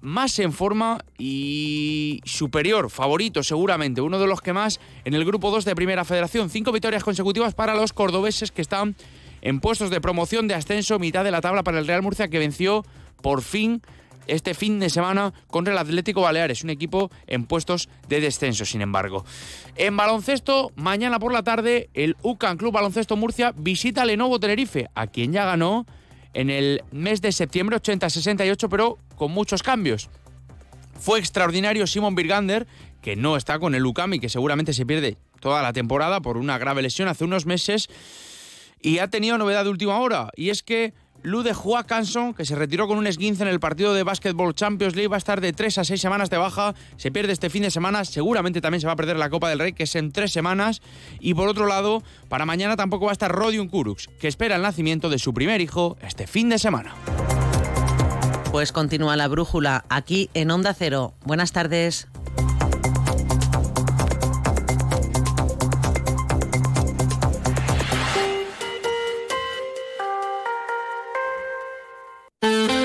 más 0.00 0.38
en 0.38 0.52
forma 0.52 1.04
y 1.18 2.20
superior, 2.24 2.90
favorito 2.90 3.42
seguramente, 3.42 4.00
uno 4.00 4.18
de 4.18 4.26
los 4.26 4.40
que 4.40 4.52
más 4.52 4.78
en 5.04 5.14
el 5.14 5.24
grupo 5.24 5.50
2 5.50 5.64
de 5.64 5.74
Primera 5.74 6.04
Federación. 6.04 6.50
Cinco 6.50 6.70
victorias 6.70 7.02
consecutivas 7.02 7.54
para 7.54 7.74
los 7.74 7.92
cordobeses 7.92 8.52
que 8.52 8.62
están 8.62 8.94
en 9.42 9.60
puestos 9.60 9.90
de 9.90 10.00
promoción 10.00 10.48
de 10.48 10.54
ascenso, 10.54 10.98
mitad 10.98 11.24
de 11.24 11.30
la 11.30 11.40
tabla 11.40 11.62
para 11.62 11.78
el 11.78 11.86
Real 11.86 12.02
Murcia 12.02 12.28
que 12.28 12.38
venció 12.38 12.84
por 13.22 13.42
fin 13.42 13.82
este 14.26 14.54
fin 14.54 14.80
de 14.80 14.90
semana 14.90 15.32
contra 15.48 15.72
el 15.72 15.78
Atlético 15.78 16.22
Baleares, 16.22 16.64
un 16.64 16.70
equipo 16.70 17.10
en 17.26 17.44
puestos 17.44 17.88
de 18.08 18.20
descenso, 18.20 18.64
sin 18.64 18.80
embargo. 18.80 19.24
En 19.76 19.96
baloncesto, 19.96 20.72
mañana 20.76 21.18
por 21.18 21.32
la 21.32 21.42
tarde, 21.42 21.90
el 21.94 22.16
UCAN 22.22 22.56
Club 22.56 22.72
Baloncesto 22.72 23.16
Murcia 23.16 23.52
visita 23.56 24.02
a 24.02 24.04
Lenovo 24.04 24.40
Tenerife, 24.40 24.88
a 24.94 25.06
quien 25.06 25.32
ya 25.32 25.44
ganó 25.44 25.86
en 26.34 26.50
el 26.50 26.82
mes 26.92 27.22
de 27.22 27.32
septiembre 27.32 27.76
80-68, 27.78 28.68
pero 28.68 28.98
con 29.16 29.32
muchos 29.32 29.62
cambios. 29.62 30.10
Fue 30.98 31.18
extraordinario 31.18 31.86
Simon 31.86 32.14
Birgander, 32.14 32.66
que 33.00 33.16
no 33.16 33.36
está 33.36 33.58
con 33.58 33.74
el 33.74 33.86
UCAM 33.86 34.14
y 34.14 34.20
que 34.20 34.28
seguramente 34.28 34.72
se 34.72 34.84
pierde 34.86 35.16
toda 35.40 35.62
la 35.62 35.72
temporada 35.72 36.20
por 36.20 36.36
una 36.36 36.58
grave 36.58 36.82
lesión 36.82 37.08
hace 37.08 37.24
unos 37.24 37.46
meses. 37.46 37.88
Y 38.80 38.98
ha 38.98 39.08
tenido 39.08 39.38
novedad 39.38 39.64
de 39.64 39.70
última 39.70 39.98
hora, 39.98 40.30
y 40.36 40.50
es 40.50 40.62
que 40.62 40.92
Lude 41.26 41.54
que 42.36 42.44
se 42.44 42.54
retiró 42.54 42.86
con 42.86 42.98
un 42.98 43.08
esguince 43.08 43.42
en 43.42 43.48
el 43.48 43.58
partido 43.58 43.94
de 43.94 44.04
Basketball 44.04 44.54
Champions 44.54 44.94
League, 44.94 45.08
va 45.08 45.16
a 45.16 45.18
estar 45.18 45.40
de 45.40 45.52
3 45.52 45.78
a 45.78 45.84
6 45.84 46.00
semanas 46.00 46.30
de 46.30 46.36
baja. 46.36 46.76
Se 46.98 47.10
pierde 47.10 47.32
este 47.32 47.50
fin 47.50 47.64
de 47.64 47.72
semana, 47.72 48.04
seguramente 48.04 48.60
también 48.60 48.80
se 48.80 48.86
va 48.86 48.92
a 48.92 48.96
perder 48.96 49.16
la 49.16 49.28
Copa 49.28 49.48
del 49.48 49.58
Rey, 49.58 49.72
que 49.72 49.82
es 49.82 49.96
en 49.96 50.12
tres 50.12 50.30
semanas. 50.30 50.82
Y 51.18 51.34
por 51.34 51.48
otro 51.48 51.66
lado, 51.66 52.04
para 52.28 52.46
mañana 52.46 52.76
tampoco 52.76 53.06
va 53.06 53.10
a 53.10 53.12
estar 53.12 53.32
Rodion 53.32 53.66
Kuruks, 53.66 54.06
que 54.20 54.28
espera 54.28 54.54
el 54.54 54.62
nacimiento 54.62 55.08
de 55.08 55.18
su 55.18 55.34
primer 55.34 55.60
hijo 55.60 55.96
este 56.00 56.28
fin 56.28 56.48
de 56.48 56.60
semana. 56.60 56.94
Pues 58.52 58.70
continúa 58.70 59.16
la 59.16 59.26
brújula 59.26 59.84
aquí 59.88 60.30
en 60.32 60.52
Onda 60.52 60.74
Cero. 60.74 61.14
Buenas 61.24 61.50
tardes. 61.50 62.06